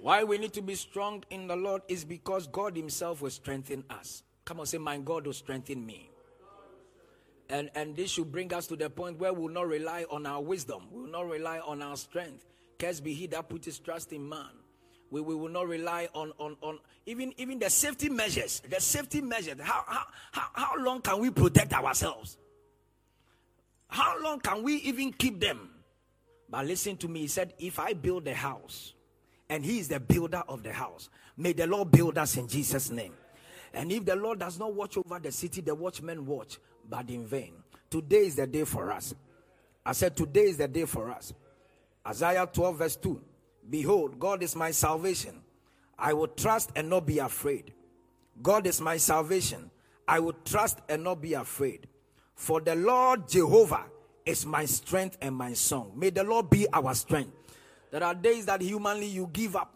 Why 0.01 0.25
we 0.25 0.39
need 0.39 0.53
to 0.55 0.63
be 0.63 0.75
strong 0.75 1.25
in 1.31 1.47
the 1.47 1.57
Lord 1.57 1.83
is 1.89 2.05
because 2.05 2.47
God 2.47 2.77
Himself 2.77 3.21
will 3.21 3.31
strengthen 3.31 3.85
us. 3.91 4.23
Come 4.45 4.61
on, 4.61 4.67
say, 4.67 4.79
My 4.79 4.99
God 4.99 5.27
will 5.27 5.33
strengthen 5.33 5.85
me. 5.85 6.11
And, 7.51 7.71
and 7.75 7.97
this 7.97 8.11
should 8.11 8.31
bring 8.31 8.53
us 8.53 8.67
to 8.67 8.77
the 8.77 8.91
point 8.91 9.19
where 9.19 9.33
we 9.33 9.43
will 9.43 9.53
not 9.53 9.67
rely 9.67 10.05
on 10.11 10.27
our 10.27 10.41
wisdom, 10.41 10.85
we 10.93 11.03
will 11.03 11.11
not 11.11 11.29
rely 11.29 11.59
on 11.61 11.83
our 11.83 11.97
strength. 11.97 12.45
Cursed 12.79 13.03
be 13.03 13.13
he 13.13 13.27
that 13.29 13.49
put 13.49 13.65
his 13.65 13.79
trust 13.79 14.13
in 14.13 14.29
man. 14.29 14.51
We, 15.11 15.21
we 15.21 15.35
will 15.35 15.49
not 15.49 15.67
rely 15.67 16.09
on, 16.15 16.33
on, 16.39 16.57
on 16.63 16.79
even, 17.07 17.33
even 17.39 17.59
the 17.59 17.71
safety 17.71 18.09
measures. 18.09 18.61
The 18.69 18.81
safety 18.81 19.21
measures. 19.21 19.59
How, 19.61 19.83
how, 19.87 20.05
how, 20.33 20.47
how 20.53 20.83
long 20.83 21.01
can 21.01 21.19
we 21.19 21.31
protect 21.31 21.73
ourselves? 21.73 22.37
How 23.89 24.23
long 24.23 24.39
can 24.41 24.63
we 24.63 24.75
even 24.77 25.13
keep 25.13 25.41
them? 25.41 25.71
But 26.51 26.67
listen 26.67 26.97
to 26.99 27.09
me. 27.09 27.21
He 27.21 27.29
said, 27.29 27.55
If 27.59 27.79
I 27.79 27.95
build 27.95 28.29
a 28.29 28.35
house, 28.35 28.93
and 29.49 29.65
he 29.65 29.79
is 29.79 29.89
the 29.89 30.01
builder 30.01 30.43
of 30.49 30.63
the 30.63 30.73
house, 30.73 31.09
may 31.37 31.53
the 31.53 31.67
Lord 31.67 31.91
build 31.91 32.19
us 32.19 32.37
in 32.37 32.49
Jesus' 32.49 32.91
name. 32.91 33.15
And 33.73 33.93
if 33.93 34.05
the 34.05 34.17
Lord 34.17 34.39
does 34.39 34.59
not 34.59 34.75
watch 34.75 34.97
over 34.97 35.19
the 35.19 35.33
city, 35.33 35.61
the 35.61 35.75
watchmen 35.75 36.27
watch, 36.27 36.59
but 36.89 37.09
in 37.11 37.27
vain. 37.27 37.53
Today 37.91 38.27
is 38.27 38.37
the 38.37 38.47
day 38.47 38.65
for 38.65 38.91
us. 38.91 39.15
I 39.85 39.93
said, 39.93 40.17
Today 40.17 40.45
is 40.45 40.57
the 40.57 40.69
day 40.69 40.85
for 40.85 41.11
us. 41.11 41.33
Isaiah 42.07 42.49
12, 42.51 42.79
verse 42.79 42.97
2 42.97 43.21
Behold, 43.69 44.19
God 44.19 44.43
is 44.43 44.57
my 44.57 44.71
salvation. 44.71 45.41
I 45.99 46.13
will 46.13 46.29
trust 46.29 46.71
and 46.77 46.89
not 46.89 47.07
be 47.07 47.19
afraid. 47.19 47.73
God 48.43 48.67
is 48.67 48.81
my 48.81 48.97
salvation. 48.97 49.71
I 50.07 50.21
will 50.21 50.37
trust 50.45 50.79
and 50.89 51.05
not 51.05 51.21
be 51.21 51.35
afraid. 51.35 51.87
For 52.35 52.61
the 52.61 52.77
Lord 52.77 53.29
Jehovah 53.29 53.87
is 54.25 54.47
my 54.47 54.65
strength 54.65 55.19
and 55.21 55.35
my 55.35 55.53
song. 55.55 55.93
May 55.97 56.11
the 56.11 56.23
Lord 56.23 56.49
be 56.49 56.67
our 56.73 56.95
strength. 56.95 57.33
There 57.91 58.03
are 58.03 58.15
days 58.15 58.47
that 58.47 58.61
humanly 58.61 59.07
you 59.07 59.29
give 59.33 59.57
up. 59.57 59.75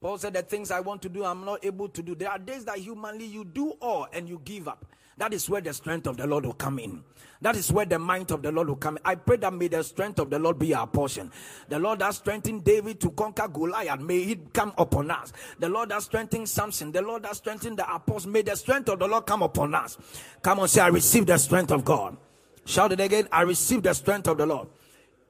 Paul 0.00 0.18
said, 0.18 0.34
The 0.34 0.42
things 0.42 0.70
I 0.70 0.80
want 0.80 1.00
to 1.02 1.08
do, 1.08 1.24
I'm 1.24 1.44
not 1.44 1.64
able 1.64 1.88
to 1.88 2.02
do. 2.02 2.14
There 2.14 2.30
are 2.30 2.38
days 2.38 2.64
that 2.64 2.78
humanly 2.78 3.26
you 3.26 3.44
do 3.44 3.70
all 3.80 4.08
and 4.12 4.28
you 4.28 4.40
give 4.44 4.68
up. 4.68 4.84
That 5.18 5.34
is 5.34 5.48
where 5.48 5.60
the 5.60 5.72
strength 5.74 6.06
of 6.06 6.16
the 6.16 6.26
Lord 6.26 6.46
will 6.46 6.54
come 6.54 6.78
in. 6.78 7.04
That 7.42 7.54
is 7.56 7.70
where 7.70 7.84
the 7.84 7.98
might 7.98 8.30
of 8.30 8.42
the 8.42 8.50
Lord 8.50 8.68
will 8.68 8.76
come 8.76 8.96
in. 8.96 9.02
I 9.04 9.14
pray 9.14 9.36
that 9.36 9.52
may 9.52 9.68
the 9.68 9.84
strength 9.84 10.18
of 10.18 10.30
the 10.30 10.38
Lord 10.38 10.58
be 10.58 10.74
our 10.74 10.86
portion. 10.86 11.30
The 11.68 11.78
Lord 11.78 12.02
has 12.02 12.16
strengthened 12.16 12.64
David 12.64 13.00
to 13.00 13.10
conquer 13.10 13.46
Goliath. 13.46 14.00
May 14.00 14.18
it 14.18 14.52
come 14.52 14.72
upon 14.78 15.10
us. 15.10 15.32
The 15.58 15.68
Lord 15.68 15.92
has 15.92 16.04
strengthened 16.04 16.48
Samson. 16.48 16.90
The 16.92 17.02
Lord 17.02 17.26
has 17.26 17.36
strengthened 17.36 17.78
the 17.78 17.94
apostles. 17.94 18.26
May 18.26 18.42
the 18.42 18.56
strength 18.56 18.88
of 18.88 18.98
the 18.98 19.06
Lord 19.06 19.26
come 19.26 19.42
upon 19.42 19.74
us. 19.74 19.98
Come 20.40 20.60
on, 20.60 20.68
say, 20.68 20.80
I 20.80 20.88
receive 20.88 21.26
the 21.26 21.36
strength 21.38 21.70
of 21.70 21.84
God. 21.84 22.16
Shout 22.64 22.92
it 22.92 23.00
again. 23.00 23.28
I 23.30 23.42
receive 23.42 23.82
the 23.82 23.92
strength 23.92 24.28
of 24.28 24.38
the 24.38 24.46
Lord. 24.46 24.68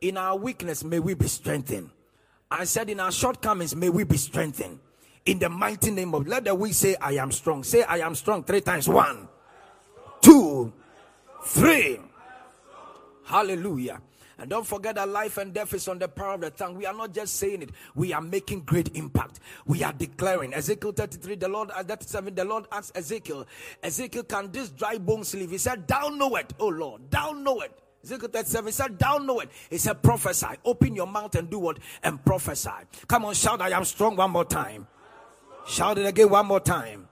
In 0.00 0.16
our 0.16 0.36
weakness, 0.36 0.84
may 0.84 1.00
we 1.00 1.14
be 1.14 1.28
strengthened. 1.28 1.90
I 2.52 2.64
said, 2.64 2.90
in 2.90 3.00
our 3.00 3.12
shortcomings, 3.12 3.74
may 3.74 3.88
we 3.88 4.04
be 4.04 4.16
strengthened. 4.16 4.78
In 5.24 5.38
the 5.38 5.48
mighty 5.48 5.90
name 5.90 6.14
of, 6.14 6.26
let 6.26 6.44
the 6.44 6.54
weak 6.54 6.74
say, 6.74 6.96
I 7.00 7.12
am 7.12 7.30
strong. 7.30 7.62
Say, 7.62 7.82
I 7.82 7.98
am 7.98 8.14
strong 8.14 8.42
three 8.42 8.60
times. 8.60 8.88
One, 8.88 9.28
two, 10.20 10.72
three. 11.44 11.98
Hallelujah. 13.24 14.00
And 14.38 14.50
don't 14.50 14.66
forget 14.66 14.96
that 14.96 15.08
life 15.08 15.38
and 15.38 15.54
death 15.54 15.72
is 15.72 15.86
on 15.86 16.00
the 16.00 16.08
power 16.08 16.34
of 16.34 16.40
the 16.40 16.50
tongue. 16.50 16.74
We 16.76 16.84
are 16.84 16.94
not 16.94 17.14
just 17.14 17.36
saying 17.36 17.62
it, 17.62 17.70
we 17.94 18.12
are 18.12 18.20
making 18.20 18.62
great 18.62 18.96
impact. 18.96 19.38
We 19.66 19.84
are 19.84 19.92
declaring. 19.92 20.52
Ezekiel 20.52 20.92
33, 20.92 21.36
the 21.36 21.48
Lord, 21.48 21.70
uh, 21.70 21.84
37, 21.84 22.34
the 22.34 22.44
Lord 22.44 22.66
asked 22.72 22.96
Ezekiel, 22.96 23.46
Ezekiel, 23.82 24.24
can 24.24 24.50
this 24.50 24.70
dry 24.70 24.98
bones 24.98 25.34
live? 25.34 25.50
He 25.50 25.58
said, 25.58 25.86
Thou 25.86 26.08
know 26.08 26.34
it, 26.36 26.52
oh 26.58 26.68
Lord, 26.68 27.02
thou 27.08 27.30
know 27.30 27.60
it. 27.60 27.78
Ezekiel 28.04 28.28
37 28.28 28.66
he 28.66 28.72
said, 28.72 28.98
Thou 28.98 29.18
know 29.18 29.40
it. 29.40 29.50
He 29.70 29.78
said, 29.78 30.02
Prophesy. 30.02 30.46
Open 30.64 30.94
your 30.94 31.06
mouth 31.06 31.34
and 31.36 31.48
do 31.48 31.58
what? 31.58 31.78
And 32.02 32.22
prophesy. 32.24 32.70
Come 33.06 33.24
on, 33.24 33.34
shout, 33.34 33.60
I 33.60 33.70
am 33.70 33.84
strong 33.84 34.16
one 34.16 34.30
more 34.30 34.44
time. 34.44 34.86
Shout 35.66 35.98
it 35.98 36.06
again 36.06 36.28
one 36.28 36.46
more 36.46 36.60
time. 36.60 37.08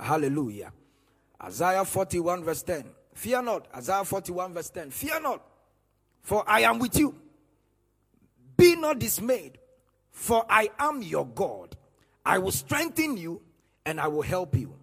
Hallelujah. 0.00 0.72
Isaiah 1.42 1.84
41, 1.84 2.44
verse 2.44 2.62
10. 2.62 2.84
Fear 3.14 3.42
not. 3.42 3.66
Isaiah 3.74 4.04
41, 4.04 4.54
verse 4.54 4.70
10. 4.70 4.90
Fear 4.90 5.20
not, 5.20 5.42
for 6.22 6.44
I 6.48 6.60
am 6.60 6.78
with 6.78 6.98
you. 6.98 7.14
Be 8.56 8.76
not 8.76 8.98
dismayed, 8.98 9.58
for 10.10 10.44
I 10.48 10.70
am 10.78 11.02
your 11.02 11.26
God. 11.26 11.76
I 12.24 12.38
will 12.38 12.52
strengthen 12.52 13.16
you 13.16 13.42
and 13.84 14.00
I 14.00 14.08
will 14.08 14.22
help 14.22 14.56
you. 14.56 14.74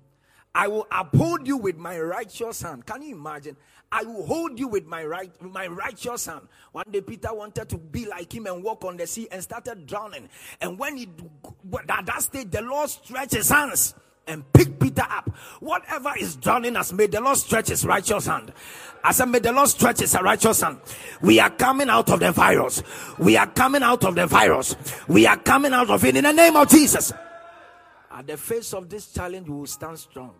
I 0.60 0.68
will 0.68 0.86
uphold 0.92 1.48
you 1.48 1.56
with 1.56 1.78
my 1.78 1.98
righteous 1.98 2.62
hand. 2.62 2.86
Can 2.86 3.02
you 3.02 3.16
imagine? 3.16 3.56
I 3.94 4.04
will 4.04 4.26
hold 4.26 4.60
you 4.60 4.68
with 4.68 4.86
my 4.86 5.06
right 5.06 5.32
my 5.42 5.68
righteous 5.68 6.26
hand. 6.26 6.50
One 6.74 6.84
day 6.92 7.00
Peter 7.00 7.34
wanted 7.34 7.70
to 7.70 7.78
be 7.78 8.06
like 8.06 8.36
him 8.36 8.46
and 8.46 8.62
walk 8.62 8.84
on 8.84 8.98
the 8.98 9.08
sea 9.08 9.30
and 9.32 9.42
started 9.42 9.88
drowning. 9.88 10.28
And 10.60 10.78
when 10.78 10.98
he 10.98 11.08
at 11.88 12.06
that 12.06 12.24
stage, 12.24 12.52
the 12.52 12.62
Lord 12.62 12.90
stretched 12.90 13.36
his 13.36 13.48
hands 13.48 13.94
and 14.28 14.44
picked 14.52 14.82
Peter 14.82 15.06
up. 15.10 15.30
Whatever 15.62 16.12
is 16.20 16.36
drowning 16.36 16.76
us, 16.76 16.92
may 16.92 17.08
the 17.08 17.22
Lord 17.22 17.38
stretch 17.38 17.70
his 17.70 17.86
righteous 17.86 18.26
hand. 18.26 18.52
I 19.02 19.14
said, 19.14 19.30
may 19.30 19.40
the 19.40 19.54
Lord 19.54 19.70
stretch 19.70 20.02
his 20.02 20.14
righteous 20.14 20.60
hand. 20.60 20.82
We 21.22 21.40
are 21.40 21.52
coming 21.52 21.90
out 21.90 22.12
of 22.12 22.20
the 22.20 22.34
virus. 22.34 22.84
We 23.18 23.38
are 23.38 23.48
coming 23.48 23.82
out 23.82 24.04
of 24.04 24.14
the 24.14 24.28
virus. 24.28 24.76
We 25.08 25.26
are 25.26 25.38
coming 25.38 25.72
out 25.72 25.90
of 25.90 26.04
it 26.04 26.18
in 26.18 26.26
the 26.26 26.34
name 26.34 26.58
of 26.58 26.68
Jesus. 26.68 27.14
At 28.12 28.28
the 28.28 28.36
face 28.36 28.74
of 28.74 28.90
this 28.90 29.14
challenge, 29.14 29.48
we 29.48 29.56
will 29.56 29.66
stand 29.66 29.98
strong. 29.98 30.34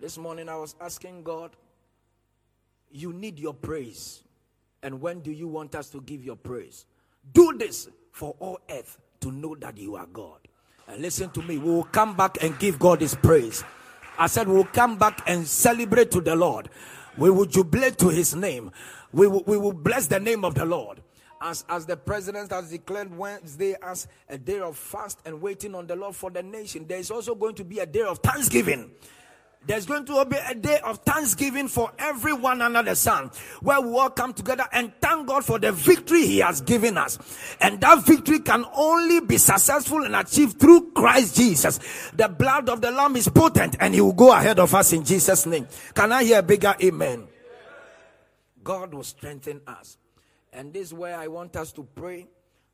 This 0.00 0.16
morning, 0.16 0.48
I 0.48 0.56
was 0.56 0.74
asking 0.80 1.24
God, 1.24 1.50
you 2.90 3.12
need 3.12 3.38
your 3.38 3.52
praise. 3.52 4.22
And 4.82 4.98
when 4.98 5.20
do 5.20 5.30
you 5.30 5.46
want 5.46 5.74
us 5.74 5.90
to 5.90 6.00
give 6.00 6.24
your 6.24 6.36
praise? 6.36 6.86
Do 7.34 7.52
this 7.58 7.86
for 8.10 8.34
all 8.38 8.58
earth 8.70 8.98
to 9.20 9.30
know 9.30 9.54
that 9.56 9.76
you 9.76 9.96
are 9.96 10.06
God. 10.06 10.38
And 10.88 11.02
listen 11.02 11.28
to 11.32 11.42
me, 11.42 11.58
we 11.58 11.70
will 11.70 11.84
come 11.84 12.16
back 12.16 12.42
and 12.42 12.58
give 12.58 12.78
God 12.78 13.02
his 13.02 13.14
praise. 13.14 13.62
I 14.18 14.26
said, 14.26 14.48
we 14.48 14.54
will 14.54 14.64
come 14.64 14.96
back 14.96 15.22
and 15.26 15.46
celebrate 15.46 16.10
to 16.12 16.22
the 16.22 16.34
Lord. 16.34 16.70
We 17.18 17.30
will 17.30 17.44
jubilate 17.44 17.98
to 17.98 18.08
his 18.08 18.34
name. 18.34 18.72
We 19.12 19.26
will, 19.26 19.44
we 19.46 19.58
will 19.58 19.74
bless 19.74 20.06
the 20.06 20.18
name 20.18 20.46
of 20.46 20.54
the 20.54 20.64
Lord. 20.64 21.02
As, 21.42 21.66
as 21.68 21.84
the 21.84 21.96
president 21.96 22.52
has 22.52 22.70
declared 22.70 23.14
Wednesday 23.14 23.76
as 23.82 24.08
a 24.30 24.38
day 24.38 24.60
of 24.60 24.78
fast 24.78 25.18
and 25.26 25.42
waiting 25.42 25.74
on 25.74 25.86
the 25.86 25.96
Lord 25.96 26.16
for 26.16 26.30
the 26.30 26.42
nation, 26.42 26.86
there 26.88 26.98
is 26.98 27.10
also 27.10 27.34
going 27.34 27.54
to 27.56 27.64
be 27.64 27.80
a 27.80 27.86
day 27.86 28.02
of 28.02 28.18
thanksgiving 28.20 28.92
there's 29.66 29.84
going 29.84 30.06
to 30.06 30.24
be 30.24 30.36
a 30.48 30.54
day 30.54 30.80
of 30.80 30.98
thanksgiving 30.98 31.68
for 31.68 31.92
everyone 31.98 32.62
under 32.62 32.82
the 32.82 32.96
sun, 32.96 33.30
where 33.60 33.80
we 33.80 33.90
all 33.90 34.08
come 34.08 34.32
together 34.32 34.66
and 34.72 34.92
thank 35.00 35.28
God 35.28 35.44
for 35.44 35.58
the 35.58 35.70
victory 35.70 36.26
He 36.26 36.38
has 36.38 36.62
given 36.62 36.96
us. 36.96 37.18
And 37.60 37.80
that 37.82 38.04
victory 38.06 38.40
can 38.40 38.64
only 38.74 39.20
be 39.20 39.36
successful 39.36 40.04
and 40.04 40.16
achieved 40.16 40.58
through 40.58 40.92
Christ 40.92 41.36
Jesus. 41.36 41.78
The 42.14 42.28
blood 42.28 42.70
of 42.70 42.80
the 42.80 42.90
Lamb 42.90 43.16
is 43.16 43.28
potent 43.28 43.76
and 43.80 43.94
He 43.94 44.00
will 44.00 44.14
go 44.14 44.32
ahead 44.32 44.58
of 44.58 44.74
us 44.74 44.94
in 44.94 45.04
Jesus' 45.04 45.44
name. 45.44 45.68
Can 45.94 46.10
I 46.10 46.24
hear 46.24 46.38
a 46.38 46.42
bigger 46.42 46.74
amen? 46.82 47.28
God 48.64 48.94
will 48.94 49.04
strengthen 49.04 49.60
us. 49.66 49.98
And 50.52 50.72
this 50.72 50.88
is 50.88 50.94
where 50.94 51.16
I 51.16 51.28
want 51.28 51.54
us 51.56 51.70
to 51.72 51.86
pray 51.94 52.28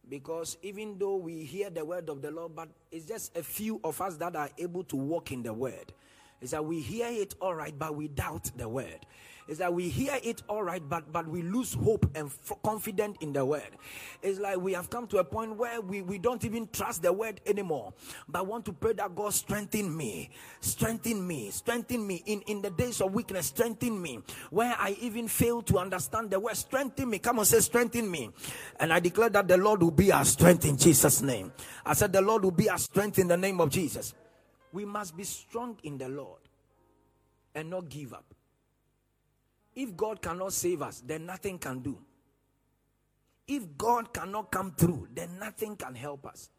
because 0.08 0.56
even 0.62 0.98
though 0.98 1.16
we 1.16 1.44
hear 1.44 1.68
the 1.68 1.84
word 1.84 2.08
of 2.08 2.22
the 2.22 2.30
Lord, 2.30 2.54
but 2.54 2.68
it's 2.92 3.06
just 3.06 3.36
a 3.36 3.42
few 3.42 3.80
of 3.82 4.00
us 4.00 4.16
that 4.16 4.36
are 4.36 4.50
able 4.56 4.84
to 4.84 4.96
walk 4.96 5.32
in 5.32 5.42
the 5.42 5.52
word 5.52 5.92
is 6.40 6.50
that 6.50 6.64
we 6.64 6.80
hear 6.80 7.08
it 7.08 7.34
all 7.40 7.54
right, 7.54 7.76
but 7.78 7.94
we 7.94 8.08
doubt 8.08 8.50
the 8.56 8.68
word. 8.68 9.06
Is 9.48 9.58
that 9.58 9.72
we 9.72 9.88
hear 9.88 10.18
it 10.24 10.42
all 10.48 10.64
right, 10.64 10.82
but 10.88 11.12
but 11.12 11.28
we 11.28 11.40
lose 11.40 11.72
hope 11.74 12.04
and 12.16 12.26
f- 12.26 12.58
confident 12.64 13.18
in 13.20 13.32
the 13.32 13.44
word. 13.44 13.76
It's 14.20 14.40
like 14.40 14.56
we 14.56 14.72
have 14.72 14.90
come 14.90 15.06
to 15.06 15.18
a 15.18 15.24
point 15.24 15.56
where 15.56 15.80
we, 15.80 16.02
we 16.02 16.18
don't 16.18 16.44
even 16.44 16.68
trust 16.72 17.02
the 17.02 17.12
word 17.12 17.40
anymore. 17.46 17.92
But 18.28 18.48
want 18.48 18.64
to 18.64 18.72
pray 18.72 18.94
that 18.94 19.14
God 19.14 19.32
strengthen 19.32 19.96
me, 19.96 20.30
strengthen 20.60 21.24
me, 21.24 21.50
strengthen 21.50 22.04
me 22.04 22.24
in, 22.26 22.40
in 22.48 22.60
the 22.60 22.70
days 22.70 23.00
of 23.00 23.14
weakness, 23.14 23.46
strengthen 23.46 24.02
me. 24.02 24.18
Where 24.50 24.74
I 24.76 24.96
even 25.00 25.28
fail 25.28 25.62
to 25.62 25.78
understand 25.78 26.30
the 26.30 26.40
word, 26.40 26.56
strengthen 26.56 27.08
me. 27.08 27.20
Come 27.20 27.38
on, 27.38 27.44
say 27.44 27.60
strengthen 27.60 28.10
me. 28.10 28.30
And 28.80 28.92
I 28.92 28.98
declare 28.98 29.28
that 29.28 29.46
the 29.46 29.58
Lord 29.58 29.80
will 29.80 29.92
be 29.92 30.10
our 30.10 30.24
strength 30.24 30.64
in 30.64 30.76
Jesus' 30.76 31.22
name. 31.22 31.52
I 31.84 31.92
said 31.92 32.12
the 32.12 32.20
Lord 32.20 32.42
will 32.42 32.50
be 32.50 32.68
our 32.68 32.78
strength 32.78 33.20
in 33.20 33.28
the 33.28 33.36
name 33.36 33.60
of 33.60 33.70
Jesus. 33.70 34.12
We 34.76 34.84
must 34.84 35.16
be 35.16 35.24
strong 35.24 35.78
in 35.84 35.96
the 35.96 36.06
Lord 36.06 36.42
and 37.54 37.70
not 37.70 37.88
give 37.88 38.12
up. 38.12 38.26
If 39.74 39.96
God 39.96 40.20
cannot 40.20 40.52
save 40.52 40.82
us, 40.82 41.02
then 41.06 41.24
nothing 41.24 41.58
can 41.58 41.78
do. 41.78 41.98
If 43.48 43.78
God 43.78 44.12
cannot 44.12 44.50
come 44.50 44.72
through, 44.72 45.08
then 45.14 45.38
nothing 45.38 45.76
can 45.76 45.94
help 45.94 46.26
us. 46.26 46.50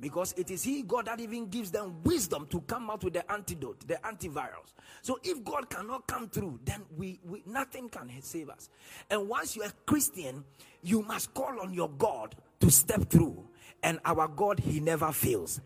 Because 0.00 0.34
it 0.36 0.50
is 0.50 0.64
He, 0.64 0.82
God, 0.82 1.06
that 1.06 1.20
even 1.20 1.46
gives 1.46 1.70
them 1.70 2.02
wisdom 2.02 2.48
to 2.48 2.62
come 2.62 2.90
out 2.90 3.04
with 3.04 3.12
the 3.12 3.30
antidote, 3.30 3.86
the 3.86 3.94
antivirus. 4.02 4.74
So 5.02 5.20
if 5.22 5.44
God 5.44 5.70
cannot 5.70 6.08
come 6.08 6.28
through, 6.30 6.58
then 6.64 6.82
we, 6.96 7.20
we 7.24 7.44
nothing 7.46 7.88
can 7.88 8.10
save 8.22 8.50
us. 8.50 8.70
And 9.08 9.28
once 9.28 9.54
you're 9.54 9.66
a 9.66 9.72
Christian, 9.86 10.42
you 10.82 11.02
must 11.02 11.32
call 11.32 11.60
on 11.60 11.72
your 11.72 11.90
God 11.90 12.34
to 12.58 12.72
step 12.72 13.08
through. 13.08 13.48
And 13.84 14.00
our 14.04 14.26
God, 14.26 14.58
He 14.58 14.80
never 14.80 15.12
fails. 15.12 15.60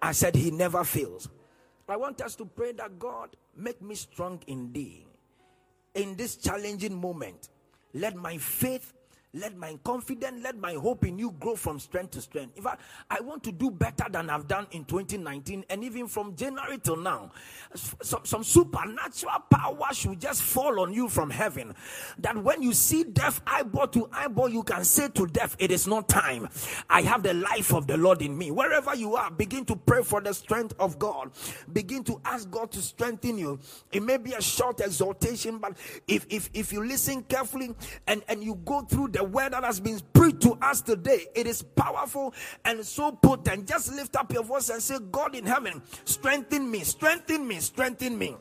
I 0.00 0.12
said, 0.12 0.34
He 0.34 0.50
never 0.50 0.84
fails. 0.84 1.28
I 1.88 1.96
want 1.96 2.20
us 2.20 2.36
to 2.36 2.44
pray 2.44 2.72
that 2.72 2.98
God 2.98 3.34
make 3.56 3.80
me 3.80 3.94
strong 3.94 4.42
in 4.46 4.72
thee. 4.72 5.06
In 5.94 6.16
this 6.16 6.36
challenging 6.36 6.94
moment, 6.94 7.48
let 7.94 8.14
my 8.14 8.36
faith 8.36 8.92
let 9.38 9.56
my 9.56 9.78
confidence, 9.84 10.42
let 10.42 10.58
my 10.58 10.74
hope 10.74 11.04
in 11.04 11.18
you 11.18 11.34
grow 11.38 11.54
from 11.54 11.78
strength 11.78 12.12
to 12.12 12.20
strength. 12.20 12.56
In 12.56 12.62
fact, 12.62 12.80
I 13.10 13.20
want 13.20 13.42
to 13.44 13.52
do 13.52 13.70
better 13.70 14.04
than 14.10 14.30
I've 14.30 14.48
done 14.48 14.66
in 14.70 14.84
2019 14.84 15.64
and 15.68 15.84
even 15.84 16.08
from 16.08 16.34
January 16.34 16.78
till 16.78 16.96
now. 16.96 17.30
Some, 17.74 18.24
some 18.24 18.44
supernatural 18.44 19.44
power 19.50 19.92
should 19.92 20.20
just 20.20 20.42
fall 20.42 20.80
on 20.80 20.92
you 20.92 21.08
from 21.08 21.30
heaven. 21.30 21.74
That 22.18 22.42
when 22.42 22.62
you 22.62 22.72
see 22.72 23.04
death 23.04 23.40
eyeball 23.46 23.88
to 23.88 24.08
eyeball, 24.12 24.48
you 24.48 24.62
can 24.62 24.84
say 24.84 25.08
to 25.08 25.26
death, 25.26 25.56
It 25.58 25.70
is 25.70 25.86
not 25.86 26.08
time. 26.08 26.48
I 26.88 27.02
have 27.02 27.22
the 27.22 27.34
life 27.34 27.74
of 27.74 27.86
the 27.86 27.96
Lord 27.96 28.22
in 28.22 28.36
me. 28.36 28.50
Wherever 28.50 28.94
you 28.94 29.16
are, 29.16 29.30
begin 29.30 29.64
to 29.66 29.76
pray 29.76 30.02
for 30.02 30.20
the 30.20 30.32
strength 30.32 30.74
of 30.78 30.98
God. 30.98 31.30
Begin 31.72 32.02
to 32.04 32.20
ask 32.24 32.50
God 32.50 32.70
to 32.72 32.80
strengthen 32.80 33.38
you. 33.38 33.58
It 33.92 34.02
may 34.02 34.16
be 34.16 34.32
a 34.32 34.42
short 34.42 34.80
exhortation, 34.80 35.58
but 35.58 35.76
if 36.06 36.26
if 36.30 36.50
if 36.54 36.72
you 36.72 36.84
listen 36.84 37.22
carefully 37.24 37.74
and, 38.06 38.22
and 38.28 38.42
you 38.42 38.54
go 38.64 38.82
through 38.82 39.08
the 39.08 39.18
the 39.18 39.24
word 39.28 39.52
that 39.52 39.64
has 39.64 39.80
been 39.80 40.00
preached 40.12 40.40
to 40.42 40.52
us 40.62 40.80
today, 40.80 41.26
it 41.34 41.46
is 41.46 41.62
powerful 41.62 42.34
and 42.64 42.84
so 42.84 43.12
potent. 43.12 43.66
Just 43.68 43.92
lift 43.92 44.16
up 44.16 44.32
your 44.32 44.44
voice 44.44 44.68
and 44.70 44.82
say, 44.82 44.96
God 45.12 45.34
in 45.34 45.46
heaven, 45.46 45.82
strengthen 46.04 46.70
me, 46.70 46.80
strengthen 46.80 47.46
me, 47.46 47.60
strengthen 47.60 48.18
me, 48.18 48.36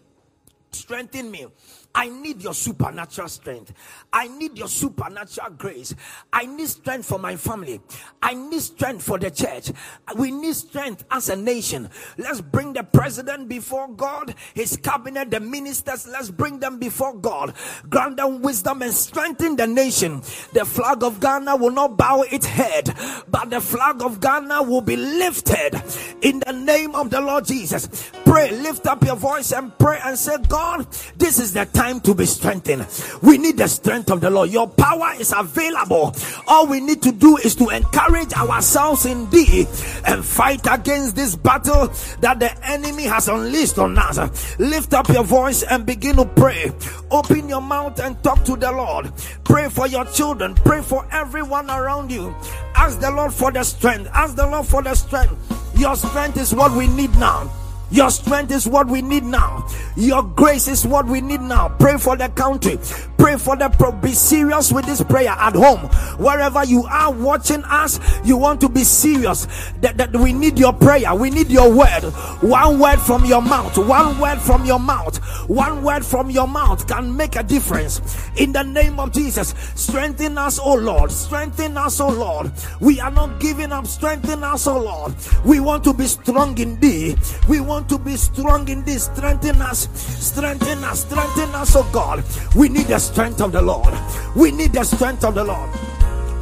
strengthen 0.71 1.29
me. 1.31 1.47
I 1.93 2.09
need 2.09 2.43
your 2.43 2.53
supernatural 2.53 3.27
strength. 3.27 3.73
I 4.13 4.27
need 4.27 4.57
your 4.57 4.67
supernatural 4.67 5.51
grace. 5.51 5.95
I 6.31 6.45
need 6.45 6.67
strength 6.67 7.07
for 7.07 7.19
my 7.19 7.35
family. 7.35 7.81
I 8.21 8.33
need 8.33 8.61
strength 8.61 9.03
for 9.03 9.17
the 9.17 9.31
church. 9.31 9.71
We 10.15 10.31
need 10.31 10.55
strength 10.55 11.05
as 11.09 11.29
a 11.29 11.35
nation. 11.35 11.89
Let's 12.17 12.41
bring 12.41 12.73
the 12.73 12.83
president 12.83 13.49
before 13.49 13.87
God, 13.89 14.35
his 14.53 14.77
cabinet, 14.77 15.31
the 15.31 15.39
ministers. 15.39 16.07
Let's 16.07 16.29
bring 16.29 16.59
them 16.59 16.77
before 16.79 17.15
God. 17.15 17.53
Grant 17.89 18.17
them 18.17 18.41
wisdom 18.41 18.81
and 18.81 18.93
strengthen 18.93 19.55
the 19.55 19.67
nation. 19.67 20.21
The 20.53 20.65
flag 20.65 21.03
of 21.03 21.19
Ghana 21.19 21.55
will 21.55 21.71
not 21.71 21.97
bow 21.97 22.23
its 22.23 22.45
head, 22.45 22.93
but 23.27 23.49
the 23.49 23.61
flag 23.61 24.01
of 24.01 24.19
Ghana 24.19 24.63
will 24.63 24.81
be 24.81 24.95
lifted 24.95 25.81
in 26.21 26.39
the 26.45 26.53
name 26.53 26.95
of 26.95 27.09
the 27.09 27.21
Lord 27.21 27.45
Jesus. 27.45 28.11
Pray, 28.25 28.51
lift 28.51 28.85
up 28.87 29.03
your 29.03 29.15
voice 29.15 29.51
and 29.51 29.77
pray 29.77 29.99
and 30.03 30.17
say, 30.17 30.37
God, 30.47 30.87
this 31.17 31.39
is 31.39 31.53
the 31.53 31.65
time 31.77 32.01
to 32.01 32.15
be 32.15 32.25
strengthened. 32.25 32.87
We 33.21 33.37
need 33.37 33.57
the 33.57 33.67
strength 33.67 34.09
of 34.09 34.19
the 34.19 34.31
Lord. 34.31 34.49
Your 34.49 34.67
power 34.67 35.13
is 35.19 35.31
available. 35.31 36.15
All 36.47 36.65
we 36.65 36.79
need 36.81 37.03
to 37.03 37.11
do 37.11 37.37
is 37.37 37.53
to 37.55 37.69
encourage 37.69 38.33
ourselves 38.33 39.05
in 39.05 39.29
thee 39.29 39.67
and 40.07 40.25
fight 40.25 40.65
against 40.71 41.15
this 41.15 41.35
battle 41.35 41.87
that 42.21 42.39
the 42.39 42.51
enemy 42.65 43.03
has 43.03 43.27
unleashed 43.27 43.77
on 43.77 43.95
us. 43.95 44.57
Lift 44.57 44.95
up 44.95 45.07
your 45.09 45.23
voice 45.23 45.61
and 45.61 45.85
begin 45.85 46.15
to 46.15 46.25
pray. 46.25 46.71
Open 47.11 47.47
your 47.47 47.61
mouth 47.61 47.99
and 47.99 48.21
talk 48.23 48.43
to 48.45 48.55
the 48.55 48.71
Lord. 48.71 49.11
Pray 49.43 49.69
for 49.69 49.85
your 49.87 50.05
children. 50.05 50.55
Pray 50.55 50.81
for 50.81 51.07
everyone 51.11 51.69
around 51.69 52.11
you. 52.11 52.35
Ask 52.75 52.99
the 52.99 53.11
Lord 53.11 53.31
for 53.31 53.51
the 53.51 53.63
strength. 53.63 54.09
Ask 54.13 54.35
the 54.35 54.47
Lord 54.47 54.65
for 54.65 54.81
the 54.81 54.95
strength. 54.95 55.35
Your 55.77 55.95
strength 55.95 56.37
is 56.37 56.55
what 56.55 56.75
we 56.75 56.87
need 56.87 57.13
now. 57.19 57.51
Your 57.89 58.09
strength 58.09 58.51
is 58.51 58.67
what 58.67 58.87
we 58.87 59.01
need 59.01 59.23
now. 59.23 59.67
Your 59.95 60.23
grace 60.23 60.67
is 60.67 60.85
what 60.85 61.05
we 61.05 61.21
need 61.21 61.41
now. 61.41 61.69
Pray 61.79 61.97
for 61.97 62.17
the 62.17 62.29
country. 62.29 62.77
Pray 63.17 63.37
for 63.37 63.55
the 63.55 63.69
pro. 63.69 63.91
Be 63.91 64.11
serious 64.11 64.71
with 64.71 64.85
this 64.85 65.01
prayer 65.03 65.29
at 65.29 65.55
home. 65.55 65.79
Wherever 66.19 66.63
you 66.65 66.83
are 66.83 67.11
watching 67.11 67.63
us, 67.63 67.99
you 68.25 68.37
want 68.37 68.59
to 68.61 68.69
be 68.69 68.83
serious. 68.83 69.47
That, 69.81 69.97
that 69.97 70.15
we 70.15 70.33
need 70.33 70.59
your 70.59 70.73
prayer. 70.73 71.15
We 71.15 71.29
need 71.29 71.49
your 71.49 71.71
word. 71.73 72.03
One 72.41 72.79
word 72.79 72.99
from 72.99 73.25
your 73.25 73.41
mouth. 73.41 73.77
One 73.77 74.19
word 74.19 74.39
from 74.39 74.65
your 74.65 74.79
mouth. 74.79 75.17
One 75.49 75.81
word 75.81 76.05
from 76.05 76.29
your 76.29 76.47
mouth 76.47 76.87
can 76.87 77.15
make 77.15 77.35
a 77.35 77.43
difference. 77.43 78.01
In 78.35 78.51
the 78.51 78.63
name 78.63 78.99
of 78.99 79.13
Jesus, 79.13 79.55
strengthen 79.75 80.37
us, 80.37 80.59
oh 80.61 80.75
Lord. 80.75 81.11
Strengthen 81.11 81.77
us, 81.77 82.01
oh 82.01 82.09
Lord. 82.09 82.51
We 82.81 82.99
are 82.99 83.11
not 83.11 83.39
giving 83.39 83.71
up. 83.71 83.87
Strengthen 83.87 84.43
us, 84.43 84.67
oh 84.67 84.81
Lord. 84.81 85.13
We 85.45 85.59
want 85.59 85.83
to 85.85 85.93
be 85.93 86.05
strong 86.05 86.57
in 86.57 86.79
thee. 86.79 87.15
We 87.47 87.61
want 87.61 87.76
want 87.77 87.89
to 87.89 87.99
be 87.99 88.17
strong 88.17 88.67
in 88.69 88.83
this, 88.85 89.03
strengthen 89.03 89.61
us, 89.61 89.87
strengthen 89.93 90.83
us, 90.83 91.01
strengthen 91.01 91.53
us, 91.53 91.75
oh 91.75 91.87
God. 91.93 92.23
We 92.55 92.69
need 92.69 92.87
the 92.87 92.97
strength 92.97 93.39
of 93.39 93.51
the 93.51 93.61
Lord. 93.61 93.93
We 94.35 94.49
need 94.49 94.73
the 94.73 94.83
strength 94.83 95.23
of 95.23 95.35
the 95.35 95.43
Lord. 95.43 95.69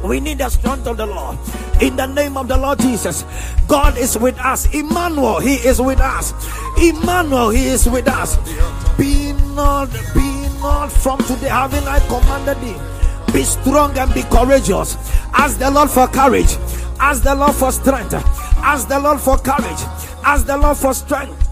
We 0.02 0.18
need 0.18 0.38
the 0.38 0.48
strength 0.48 0.86
of 0.86 0.96
the 0.96 1.04
Lord. 1.04 1.36
In 1.82 1.94
the 1.94 2.06
name 2.06 2.38
of 2.38 2.48
the 2.48 2.56
Lord 2.56 2.80
Jesus, 2.80 3.26
God 3.68 3.98
is 3.98 4.16
with 4.16 4.38
us. 4.38 4.72
Emmanuel, 4.72 5.40
He 5.40 5.56
is 5.56 5.78
with 5.78 6.00
us. 6.00 6.32
Emmanuel, 6.80 7.50
He 7.50 7.66
is 7.66 7.86
with 7.86 8.08
us. 8.08 8.38
Be 8.96 9.34
not, 9.54 9.92
be 10.14 10.48
not 10.62 10.88
from 10.90 11.18
today, 11.18 11.48
having 11.48 11.84
I 11.84 12.00
commanded 12.08 12.58
thee. 12.64 12.80
Be 13.34 13.42
strong 13.42 13.98
and 13.98 14.08
be 14.14 14.22
courageous. 14.22 14.96
Ask 15.34 15.58
the 15.58 15.70
Lord 15.70 15.90
for 15.90 16.08
courage. 16.08 16.56
Ask 16.98 17.24
the 17.24 17.34
Lord 17.34 17.54
for 17.54 17.72
strength. 17.72 18.14
Ask 18.14 18.88
the 18.88 18.98
Lord 18.98 19.20
for 19.20 19.36
courage. 19.36 20.05
Ask 20.26 20.44
the 20.46 20.56
Lord 20.56 20.76
for 20.76 20.92
strength. 20.92 21.48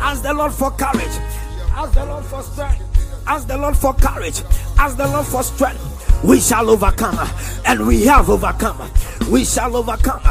Ask 0.00 0.24
the 0.24 0.34
Lord 0.34 0.52
for 0.52 0.72
courage. 0.72 1.16
Ask 1.70 1.94
the 1.94 2.04
Lord 2.04 2.24
for 2.24 2.42
strength. 2.42 3.24
Ask 3.24 3.46
the 3.46 3.56
Lord 3.56 3.76
for 3.76 3.94
courage. 3.94 4.42
Ask 4.76 4.96
the 4.96 5.06
Lord 5.06 5.26
for 5.26 5.44
strength. 5.44 6.24
We 6.24 6.40
shall 6.40 6.68
overcome 6.68 7.16
and 7.64 7.86
we 7.86 8.04
have 8.06 8.30
overcome. 8.30 8.90
We 9.30 9.44
shall 9.44 9.76
overcome 9.76 10.22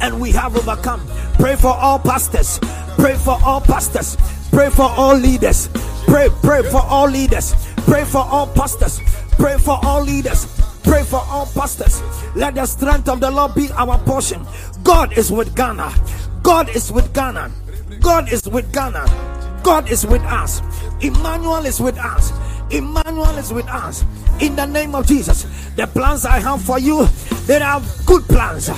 and 0.00 0.20
we 0.20 0.32
have 0.32 0.56
overcome. 0.56 1.00
Pray 1.34 1.54
for 1.54 1.72
all 1.72 2.00
pastors. 2.00 2.58
Pray 2.98 3.14
for 3.14 3.38
all 3.44 3.60
pastors. 3.60 4.16
Pray 4.50 4.68
for 4.68 4.90
all 4.90 5.14
leaders. 5.16 5.68
Pray, 6.08 6.28
pray 6.42 6.68
for 6.70 6.82
all 6.82 7.08
leaders. 7.08 7.54
Pray 7.86 8.04
for 8.04 8.24
all 8.24 8.48
pastors. 8.48 8.98
Pray 9.38 9.58
for 9.58 9.78
all 9.84 10.02
leaders. 10.02 10.46
Pray 10.82 11.04
for 11.04 11.22
all 11.28 11.46
pastors. 11.46 12.02
Let 12.34 12.56
the 12.56 12.66
strength 12.66 13.08
of 13.08 13.20
the 13.20 13.30
Lord 13.30 13.54
be 13.54 13.70
our 13.76 13.96
portion. 13.98 14.44
God 14.82 15.16
is 15.16 15.30
with 15.30 15.54
Ghana. 15.54 15.94
God 16.44 16.68
is 16.76 16.92
with 16.92 17.12
Ghana. 17.14 17.50
God 18.00 18.30
is 18.30 18.46
with 18.46 18.70
Ghana. 18.70 19.06
God 19.64 19.90
is 19.90 20.06
with 20.06 20.20
us. 20.24 20.60
Emmanuel 21.00 21.64
is 21.64 21.80
with 21.80 21.96
us. 21.96 22.32
Emmanuel 22.70 23.38
is 23.38 23.50
with 23.50 23.66
us. 23.66 24.04
In 24.40 24.54
the 24.54 24.66
name 24.66 24.94
of 24.94 25.06
Jesus, 25.06 25.44
the 25.74 25.86
plans 25.86 26.26
I 26.26 26.38
have 26.40 26.60
for 26.60 26.78
you, 26.78 27.06
they 27.46 27.62
are 27.62 27.80
good 28.04 28.24
plans. 28.24 28.68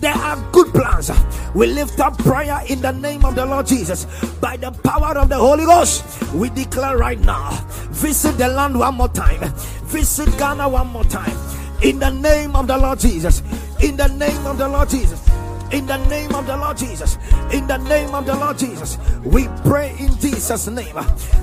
They 0.00 0.08
are 0.08 0.36
good 0.50 0.74
plans. 0.74 1.12
We 1.54 1.68
lift 1.68 2.00
up 2.00 2.18
prayer 2.18 2.60
in 2.68 2.80
the 2.80 2.90
name 2.90 3.24
of 3.24 3.36
the 3.36 3.46
Lord 3.46 3.68
Jesus. 3.68 4.04
By 4.40 4.56
the 4.56 4.72
power 4.72 5.16
of 5.16 5.28
the 5.28 5.36
Holy 5.36 5.64
Ghost, 5.64 6.02
we 6.34 6.50
declare 6.50 6.98
right 6.98 7.20
now 7.20 7.50
visit 7.92 8.36
the 8.36 8.48
land 8.48 8.76
one 8.76 8.96
more 8.96 9.08
time, 9.08 9.48
visit 9.84 10.36
Ghana 10.38 10.68
one 10.68 10.88
more 10.88 11.04
time. 11.04 11.36
In 11.82 12.00
the 12.00 12.10
name 12.10 12.56
of 12.56 12.66
the 12.66 12.76
Lord 12.76 12.98
Jesus. 12.98 13.42
In 13.80 13.96
the 13.96 14.08
name 14.08 14.44
of 14.44 14.58
the 14.58 14.68
Lord 14.68 14.88
Jesus. 14.88 15.31
In 15.72 15.86
the 15.86 15.96
name 16.08 16.34
of 16.34 16.46
the 16.46 16.56
Lord 16.56 16.76
Jesus. 16.76 17.16
In 17.50 17.66
the 17.66 17.78
name 17.78 18.14
of 18.14 18.26
the 18.26 18.34
Lord 18.34 18.58
Jesus. 18.58 18.98
We 19.24 19.48
pray 19.64 19.96
in 19.98 20.14
Jesus' 20.18 20.68
name. 20.68 20.94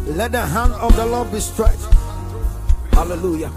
Let 0.05 0.31
the 0.33 0.45
hand 0.45 0.73
of 0.73 0.95
the 0.95 1.05
Lord 1.05 1.31
be 1.31 1.39
stretched. 1.39 1.87
Hallelujah. 2.91 3.51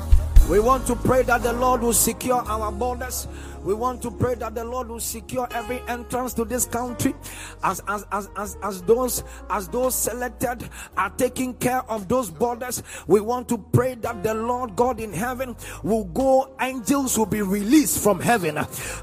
We 0.48 0.60
want 0.60 0.86
to 0.86 0.96
pray 0.96 1.22
that 1.24 1.42
the 1.42 1.52
Lord 1.52 1.82
will 1.82 1.92
secure 1.92 2.42
our 2.46 2.72
borders. 2.72 3.28
We 3.64 3.74
want 3.74 4.02
to 4.02 4.10
pray 4.10 4.34
that 4.36 4.54
the 4.54 4.64
Lord 4.64 4.88
will 4.88 5.00
secure 5.00 5.46
every 5.52 5.80
entrance 5.86 6.34
to 6.34 6.44
this 6.44 6.66
country 6.66 7.14
as 7.62 7.80
as 7.86 8.04
as 8.10 8.28
as, 8.36 8.56
as 8.62 8.82
those 8.82 9.22
as 9.50 9.68
those 9.68 9.94
selected 9.94 10.68
are 10.96 11.10
taking 11.10 11.54
care 11.54 11.82
of 11.90 12.08
those 12.08 12.28
borders. 12.28 12.82
We 13.06 13.20
want 13.20 13.48
to 13.50 13.58
pray 13.58 13.94
that 13.96 14.22
the 14.22 14.34
Lord 14.34 14.74
God 14.74 14.98
in 14.98 15.12
heaven 15.12 15.54
will 15.82 16.04
go, 16.04 16.54
angels 16.60 17.16
will 17.16 17.26
be 17.26 17.42
released 17.42 18.02
from 18.02 18.20
heaven 18.20 18.58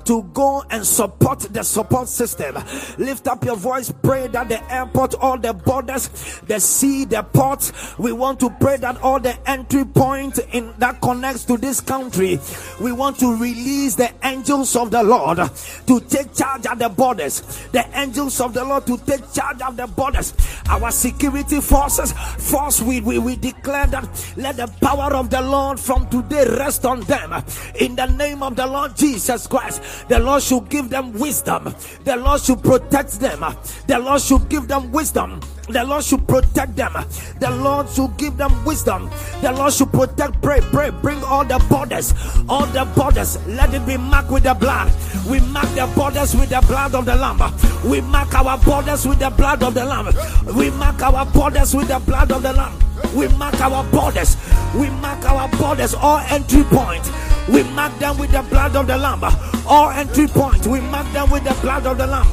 to 0.06 0.24
go 0.34 0.64
and 0.70 0.86
support 0.86 1.40
the 1.40 1.64
support 1.64 2.10
system. 2.10 2.58
Lift 2.98 3.28
up 3.28 3.46
your 3.46 3.56
voice, 3.56 3.94
pray 4.04 4.28
that 4.28 4.50
the 4.50 4.74
airport, 4.74 5.16
all 5.16 5.38
the 5.38 5.54
borders, 5.54 6.42
the 6.48 6.60
sea, 6.60 7.06
the 7.06 7.24
ports, 7.24 7.98
we 7.98 8.12
want 8.12 8.40
to 8.42 8.50
pray 8.50 8.78
that 8.78 9.02
all 9.02 9.20
the 9.20 9.38
entry 9.50 9.86
points 9.86 10.40
in 10.52 10.74
that 10.80 11.00
connects 11.02 11.46
to 11.46 11.58
this 11.58 11.80
country, 11.80 12.40
we 12.82 12.92
want 12.92 13.18
to 13.20 13.36
release 13.38 13.96
the 13.96 14.12
angels 14.24 14.49
of 14.50 14.90
the 14.90 15.04
Lord 15.04 15.38
to 15.38 16.00
take 16.02 16.34
charge 16.34 16.66
at 16.66 16.80
the 16.80 16.90
borders. 16.90 17.42
The 17.72 17.86
angels 17.94 18.42
of 18.42 18.54
the 18.54 18.64
Lord 18.64 18.88
to 18.88 18.98
take 18.98 19.32
charge 19.32 19.62
of 19.62 19.78
the 19.78 19.86
borders. 19.86 20.34
Our 20.70 20.90
security 20.92 21.62
forces, 21.62 22.12
force 22.14 22.82
we, 22.82 23.00
we, 23.02 23.20
we 23.20 23.36
declare 23.36 23.86
that 23.88 24.34
let 24.38 24.58
the 24.58 24.68
power 24.82 25.14
of 25.14 25.30
the 25.30 25.42
Lord 25.42 25.80
from 25.80 26.10
today 26.10 26.46
rest 26.58 26.86
on 26.86 27.02
them. 27.02 27.44
In 27.80 27.96
the 27.96 28.08
name 28.08 28.42
of 28.42 28.56
the 28.56 28.66
Lord 28.66 28.96
Jesus 28.96 29.46
Christ, 29.46 30.08
the 30.10 30.20
Lord 30.20 30.42
should 30.42 30.68
give 30.70 30.90
them 30.90 31.14
wisdom. 31.14 31.76
The 32.04 32.16
Lord 32.16 32.42
should 32.42 32.64
protect 32.64 33.20
them. 33.20 33.42
The 33.88 34.00
Lord 34.00 34.22
should 34.22 34.50
give 34.50 34.68
them 34.68 34.92
wisdom. 34.92 35.42
The 35.70 35.84
Lord 35.84 36.04
should 36.04 36.28
protect 36.28 36.76
them. 36.76 36.94
The 37.40 37.52
Lord 37.52 37.88
should 37.90 38.18
give 38.18 38.38
them 38.38 38.66
wisdom. 38.66 39.08
The 39.42 39.52
Lord 39.52 39.72
should 39.72 39.92
protect, 39.92 40.42
pray, 40.42 40.62
pray, 40.62 40.90
bring 40.90 41.24
all 41.24 41.46
the 41.46 41.64
borders, 41.70 42.14
all 42.50 42.66
the 42.66 42.86
borders. 42.96 43.38
Let 43.48 43.72
it 43.76 43.86
be 43.86 43.96
marked 43.96 44.32
with 44.40 44.46
the 44.46 44.54
blood. 44.54 44.92
We 45.28 45.40
mark 45.52 45.68
the 45.76 45.92
borders 45.96 46.34
with 46.34 46.50
the 46.50 46.62
blood 46.66 46.96
of 46.96 47.06
the 47.06 47.16
Lamb. 47.16 47.40
We 47.84 48.00
mark 48.02 48.34
our 48.34 48.58
borders 48.58 49.06
with 49.06 49.20
the 49.20 49.30
blood 49.30 49.62
of 49.64 49.74
the 49.74 49.84
Lamb. 49.84 50.08
We 50.56 50.70
mark 50.72 51.02
our 51.02 51.26
borders 51.26 51.76
with 51.76 51.90
the 51.90 52.00
blood 52.00 52.32
of 52.32 52.42
the 52.42 52.54
Lamb. 52.54 52.80
We 53.16 53.28
mark 53.36 53.60
our 53.60 53.84
borders. 53.92 54.38
We 54.76 54.90
mark 55.02 55.26
our 55.26 55.50
borders, 55.58 55.94
all 55.94 56.20
entry 56.30 56.64
points. 56.64 57.12
We 57.50 57.64
mark 57.76 57.98
them 58.00 58.18
with 58.18 58.32
the 58.32 58.42
blood 58.44 58.76
of 58.76 58.88
the 58.88 58.98
Lamb. 58.98 59.24
All 59.68 59.90
entry 59.90 60.28
points. 60.28 60.68
We 60.68 60.80
mark 60.82 61.12
them 61.12 61.30
with 61.30 61.44
the 61.44 61.56
blood 61.62 61.86
of 61.86 61.98
the 61.98 62.08
Lamb. 62.08 62.28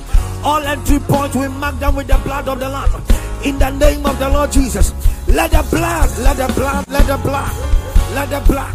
All 0.45 0.63
entry 0.63 1.01
points. 1.01 1.35
We 1.35 1.49
mark 1.49 1.79
them 1.81 1.97
with 1.97 2.07
the 2.07 2.19
blood 2.19 2.47
of 2.47 2.61
the 2.61 2.69
Lamb 2.69 3.03
in 3.45 3.59
the 3.59 3.71
name 3.71 4.07
of 4.07 4.19
the 4.19 4.29
Lord 4.29 4.53
Jesus. 4.53 4.93
Let 5.27 5.51
the 5.51 5.67
blood, 5.71 6.09
let 6.21 6.37
the 6.37 6.53
blood, 6.55 6.87
let 6.89 7.07
the 7.07 7.17
blood, 7.17 7.53
let 8.15 8.31
the 8.31 8.41
blood, 8.47 8.75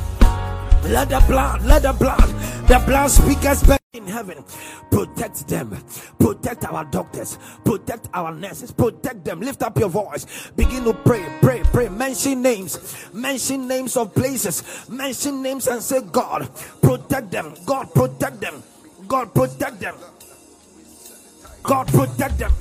let 0.84 1.10
the 1.10 1.24
blood, 1.28 1.64
let 1.64 1.82
the 1.84 1.94
blood, 1.94 2.41
the 2.72 2.80
blood 2.88 3.12
speakers 3.12 3.64
in 3.92 4.08
heaven 4.08 4.42
protect 4.90 5.46
them 5.50 5.76
protect 6.18 6.64
our 6.64 6.86
doctors 6.86 7.38
protect 7.66 8.08
our 8.14 8.34
nurses 8.34 8.72
protect 8.72 9.26
them 9.26 9.42
lift 9.42 9.62
up 9.62 9.78
your 9.78 9.90
voice 9.90 10.50
begin 10.56 10.82
to 10.86 10.94
pray 10.94 11.26
pray 11.42 11.62
pray 11.74 11.90
mention 11.90 12.42
names 12.42 13.10
mention 13.12 13.68
names 13.68 13.98
of 13.98 14.16
places 14.16 14.88
mention 14.90 15.42
names 15.42 15.68
and 15.68 15.84
say 15.84 16.00
god 16.14 16.50
protect 16.82 17.30
them 17.30 17.54
god 17.66 17.94
protect 17.94 18.40
them 18.40 18.64
god 19.06 19.34
protect 19.36 19.78
them 19.82 19.96
god 21.64 21.86
protect 21.90 22.38
them 22.38 22.52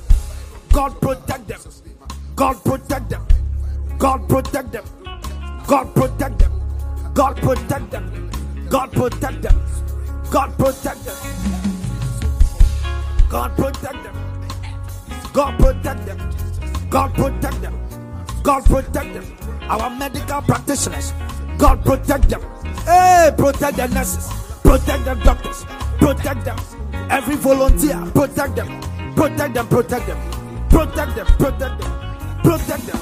god 0.73 0.99
protect 0.99 1.47
them 1.47 1.61
God 2.35 2.63
protect 2.63 3.09
them. 3.09 3.21
God 3.99 4.27
protect 4.27 4.71
them. 4.71 4.83
God 5.67 5.93
protect 5.95 6.39
them. 6.39 6.51
God 7.13 7.37
protect 7.37 7.91
them. 7.91 8.31
God 8.69 8.91
protect 8.93 9.41
them. 9.43 9.90
God 10.31 10.57
protect 10.57 11.03
them. 11.03 11.15
God 13.29 13.57
protect 13.57 14.03
them. 14.03 14.15
God 15.33 15.59
protect 15.59 16.05
them. 16.05 16.17
God 16.89 17.13
protect 17.13 17.61
them. 17.61 17.73
God 18.41 18.63
protect 18.63 19.13
them. 19.13 19.25
Our 19.63 19.89
medical 19.89 20.41
practitioners. 20.41 21.11
God 21.57 21.83
protect 21.83 22.29
them. 22.29 22.41
Hey, 22.85 23.31
protect 23.37 23.75
the 23.75 23.87
nurses. 23.87 24.31
Protect 24.61 25.03
the 25.03 25.15
doctors. 25.15 25.65
Protect 25.99 26.45
them. 26.45 26.57
Every 27.09 27.35
volunteer. 27.35 28.01
Protect 28.13 28.55
them. 28.55 28.81
Protect 29.15 29.53
them. 29.53 29.67
Protect 29.67 30.07
them. 30.07 30.17
Protect 30.69 31.15
them. 31.17 31.27
Protect 31.37 31.77
them. 31.77 31.91
Protect 32.41 32.87
them. 32.87 32.99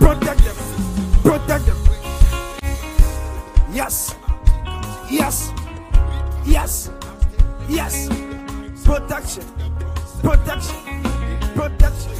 Protect 0.00 0.38
them. 0.42 0.56
Protect 1.22 1.66
them. 1.66 1.76
Yes. 3.72 4.16
Yes. 5.08 5.52
Yes. 6.46 6.90
Yes. 7.68 8.08
Protection. 8.84 9.44
Protection. 10.20 11.02
Protection. 11.54 12.12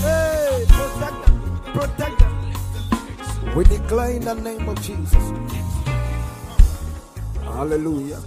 Hey, 0.00 0.64
protect 0.68 1.26
them. 1.26 1.60
Protect 1.72 2.18
them. 2.18 3.54
We 3.54 3.64
declare 3.64 4.10
in 4.10 4.24
the 4.24 4.34
name 4.34 4.68
of 4.68 4.82
Jesus. 4.82 5.32
Hallelujah. 7.44 8.20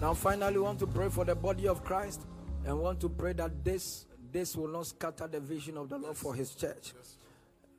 Now, 0.00 0.14
finally, 0.14 0.58
want 0.58 0.78
to 0.80 0.86
pray 0.86 1.08
for 1.08 1.24
the 1.24 1.34
body 1.36 1.68
of 1.68 1.84
Christ 1.84 2.22
and 2.64 2.78
want 2.78 2.98
to 3.00 3.08
pray 3.08 3.34
that 3.34 3.64
this 3.64 4.06
this 4.32 4.56
will 4.56 4.68
not 4.68 4.86
scatter 4.86 5.28
the 5.28 5.40
vision 5.40 5.76
of 5.76 5.88
the 5.88 5.98
Lord 5.98 6.16
for 6.16 6.34
his 6.34 6.54
church. 6.54 6.92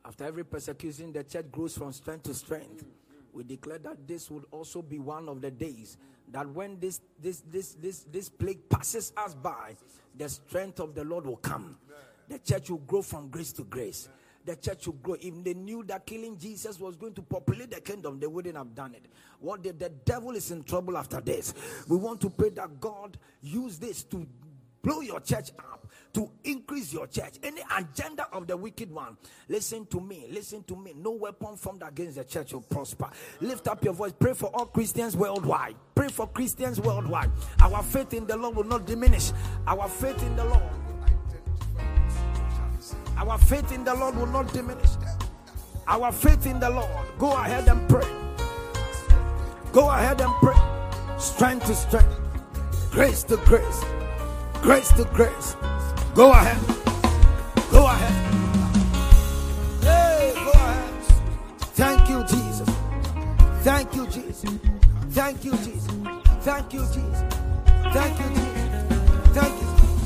After 0.06 0.24
every 0.24 0.46
persecution, 0.46 1.12
the 1.12 1.24
church 1.24 1.52
grows 1.52 1.78
from 1.78 1.92
strength 1.92 2.24
to 2.24 2.34
strength. 2.34 2.86
We 3.34 3.44
declare 3.44 3.80
that 3.80 4.08
this 4.08 4.30
would 4.30 4.46
also 4.52 4.82
be 4.82 5.00
one 5.00 5.30
of 5.30 5.42
the 5.42 5.52
days 5.52 5.98
that 6.32 6.48
when 6.50 6.80
this 6.80 7.02
this 7.22 7.42
this 7.52 7.74
this 7.74 8.06
this 8.12 8.30
plague 8.30 8.70
passes 8.70 9.14
us 9.18 9.34
by, 9.34 9.76
the 10.16 10.30
strength 10.30 10.80
of 10.80 10.96
the 10.96 11.04
Lord 11.04 11.26
will 11.26 11.38
come. 11.38 11.78
The 12.28 12.40
church 12.40 12.70
will 12.70 12.78
grow 12.80 13.02
from 13.02 13.30
grace 13.30 13.52
to 13.54 13.64
grace. 13.64 14.08
The 14.46 14.56
church 14.56 14.88
will 14.88 14.94
grow. 14.94 15.16
If 15.20 15.44
they 15.44 15.54
knew 15.54 15.84
that 15.84 16.06
killing 16.06 16.38
Jesus 16.38 16.80
was 16.80 16.96
going 16.96 17.14
to 17.16 17.22
populate 17.22 17.72
the 17.72 17.82
kingdom, 17.82 18.20
they 18.20 18.28
wouldn't 18.28 18.56
have 18.56 18.74
done 18.74 18.96
it. 18.96 19.06
What 19.40 19.64
the, 19.64 19.72
the 19.74 19.90
devil 19.90 20.32
is 20.32 20.50
in 20.50 20.64
trouble 20.64 20.98
after 20.98 21.20
this. 21.22 21.54
We 21.88 21.98
want 21.98 22.22
to 22.22 22.30
pray 22.30 22.50
that 22.52 22.80
God 22.80 23.18
use 23.42 23.78
this 23.78 24.04
to 24.06 24.26
blow 24.82 25.02
your 25.02 25.20
church 25.20 25.52
up 25.60 25.81
to 26.14 26.30
increase 26.44 26.94
your 26.94 27.08
church. 27.08 27.36
Any 27.44 27.62
agenda 27.78 28.28
of 28.32 28.48
the 28.48 28.58
wicked 28.58 28.92
one, 28.92 29.18
listen 29.48 29.86
to 29.88 30.00
me, 30.00 30.28
listen 30.30 30.64
to 30.64 30.76
me. 30.76 30.94
No 30.96 31.12
weapon 31.12 31.56
formed 31.56 31.84
against 31.86 32.18
the 32.18 32.24
church 32.24 32.54
will 32.54 32.62
prosper. 32.62 33.10
Lift 33.40 33.68
up 33.68 33.84
your 33.84 33.94
voice, 33.94 34.14
pray 34.18 34.34
for 34.34 34.48
all 34.48 34.66
Christians 34.66 35.16
worldwide. 35.16 35.76
Pray 35.96 36.08
for 36.08 36.28
Christians 36.28 36.80
worldwide. 36.80 37.32
Our 37.62 37.84
faith 37.84 38.14
in 38.14 38.26
the 38.28 38.38
Lord 38.38 38.56
will 38.56 38.64
not 38.64 38.86
diminish. 38.86 39.32
Our 39.68 39.88
faith 39.88 40.22
in 40.24 40.36
the 40.36 40.46
Lord. 40.46 40.64
Our 43.18 43.38
faith 43.38 43.72
in 43.72 43.84
the 43.84 43.94
Lord 43.94 44.16
will 44.16 44.28
not 44.28 44.52
diminish. 44.52 44.90
Our 45.88 46.12
faith 46.12 46.46
in 46.46 46.60
the 46.60 46.70
Lord. 46.70 46.90
Go 47.18 47.34
ahead 47.34 47.68
and 47.68 47.88
pray. 47.90 48.08
Go 49.72 49.90
ahead 49.90 50.20
and 50.22 50.34
pray. 50.36 50.58
Strength 51.18 51.68
to 51.68 51.76
strength. 51.76 52.20
Grace 52.92 53.24
to 53.24 53.38
grace. 53.38 53.84
Grace 54.62 54.92
to 54.94 55.06
grace. 55.14 55.56
Go 56.14 56.32
ahead. 56.32 56.58
Go 57.72 57.86
ahead. 57.88 58.12
Hey, 59.82 60.34
go 60.44 60.52
ahead. 60.52 60.94
Thank 61.74 62.10
you, 62.10 62.24
Jesus. 62.26 62.70
Thank 63.64 63.96
you, 63.96 64.06
Jesus. 64.08 64.44
Thank 65.12 65.46
you, 65.46 65.52
Jesus. 65.52 65.88
Thank 66.42 66.74
you, 66.74 66.82
Jesus. 66.82 67.24
Thank 67.94 68.20
you, 68.20 68.30
Jesus. 68.30 68.62
Thank 69.34 69.62
you. 69.62 69.72
Jesus. 69.72 70.02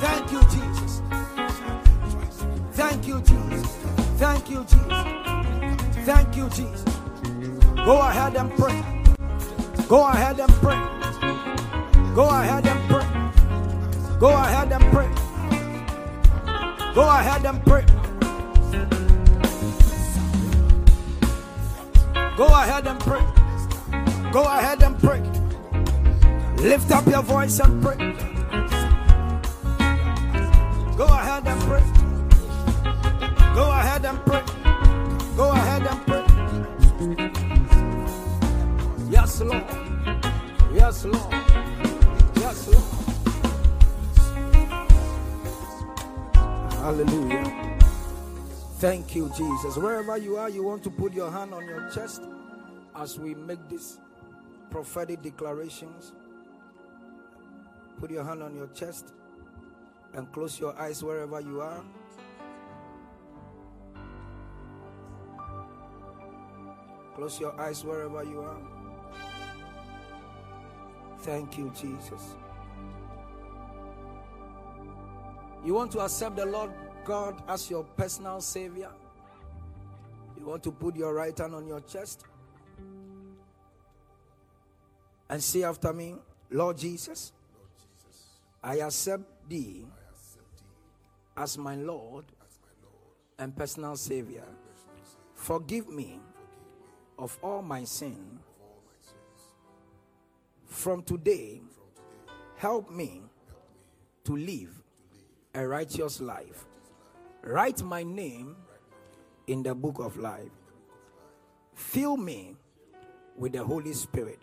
Thank 0.00 0.32
you, 0.32 0.40
Jesus. 0.50 1.02
Thank 2.72 3.06
you, 3.06 3.20
Jesus. 3.20 3.66
Thank 4.18 4.50
you, 4.50 4.64
Jesus. 4.64 5.04
Thank 6.04 6.36
you, 6.36 6.48
Jesus. 6.48 6.84
Go 7.84 7.98
ahead 8.00 8.34
and 8.36 8.50
pray. 8.56 8.82
Go 9.88 10.04
ahead 10.08 10.40
and 10.40 10.52
pray. 10.54 10.80
Go 12.14 12.28
ahead 12.28 12.63
Ahead 17.26 17.46
and 17.46 17.64
pray. 17.64 17.84
Go 22.36 22.46
ahead 22.48 22.86
and 22.86 23.00
pray. 23.00 23.24
Go 24.30 24.44
ahead 24.44 24.82
and 24.82 24.98
pray. 24.98 25.22
Lift 26.62 26.90
up 26.90 27.06
your 27.06 27.22
voice 27.22 27.60
and 27.60 27.82
pray. 27.82 28.13
Thank 48.84 49.16
you, 49.16 49.32
Jesus. 49.34 49.78
Wherever 49.78 50.18
you 50.18 50.36
are, 50.36 50.50
you 50.50 50.62
want 50.62 50.84
to 50.84 50.90
put 50.90 51.14
your 51.14 51.30
hand 51.30 51.54
on 51.54 51.66
your 51.66 51.88
chest 51.88 52.20
as 52.94 53.18
we 53.18 53.34
make 53.34 53.66
these 53.66 53.98
prophetic 54.70 55.22
declarations. 55.22 56.12
Put 57.98 58.10
your 58.10 58.24
hand 58.24 58.42
on 58.42 58.54
your 58.54 58.66
chest 58.66 59.14
and 60.12 60.30
close 60.32 60.60
your 60.60 60.78
eyes 60.78 61.02
wherever 61.02 61.40
you 61.40 61.62
are. 61.62 61.82
Close 67.14 67.40
your 67.40 67.58
eyes 67.58 67.82
wherever 67.86 68.22
you 68.22 68.42
are. 68.42 68.60
Thank 71.20 71.56
you, 71.56 71.72
Jesus. 71.74 72.34
You 75.64 75.72
want 75.72 75.90
to 75.92 76.00
accept 76.00 76.36
the 76.36 76.44
Lord 76.44 76.70
God 77.04 77.42
as 77.48 77.70
your 77.70 77.84
personal 77.84 78.40
Savior? 78.40 78.90
You 80.38 80.46
want 80.46 80.62
to 80.64 80.72
put 80.72 80.96
your 80.96 81.14
right 81.14 81.36
hand 81.36 81.54
on 81.54 81.66
your 81.66 81.80
chest 81.80 82.24
and 85.28 85.42
say 85.42 85.62
after 85.62 85.92
me, 85.92 86.16
Lord 86.50 86.78
Jesus, 86.78 87.32
I 88.62 88.76
accept 88.76 89.48
thee 89.48 89.84
as 91.36 91.58
my 91.58 91.74
Lord 91.76 92.24
and 93.38 93.56
personal 93.56 93.96
Savior. 93.96 94.44
Forgive 95.34 95.88
me 95.88 96.20
of 97.18 97.38
all 97.42 97.62
my 97.62 97.84
sin. 97.84 98.38
From 100.66 101.02
today, 101.02 101.60
help 102.56 102.90
me 102.90 103.22
to 104.24 104.36
live 104.36 104.82
a 105.54 105.66
righteous 105.66 106.20
life. 106.20 106.66
Write 107.44 107.82
my 107.82 108.02
name 108.02 108.56
in 109.46 109.62
the 109.62 109.74
book 109.74 109.98
of 109.98 110.16
life. 110.16 110.50
Fill 111.74 112.16
me 112.16 112.56
with 113.36 113.52
the 113.52 113.62
Holy 113.62 113.92
Spirit. 113.92 114.40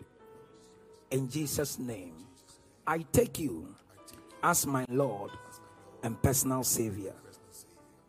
In 1.10 1.28
Jesus' 1.28 1.78
name, 1.78 2.14
I 2.86 2.98
take 3.12 3.38
you 3.38 3.74
as 4.42 4.66
my 4.66 4.84
Lord 4.88 5.30
and 6.02 6.20
personal 6.22 6.62
Savior. 6.62 7.14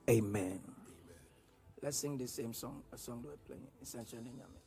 Amen. 0.09 0.59
Let's 1.81 1.97
sing 1.97 2.17
the 2.17 2.27
same 2.27 2.53
song, 2.53 2.83
a 2.93 2.97
song 2.97 3.23
we're 3.25 3.35
playing, 3.47 3.67
Essentially 3.81 4.21
Nyame. 4.21 4.62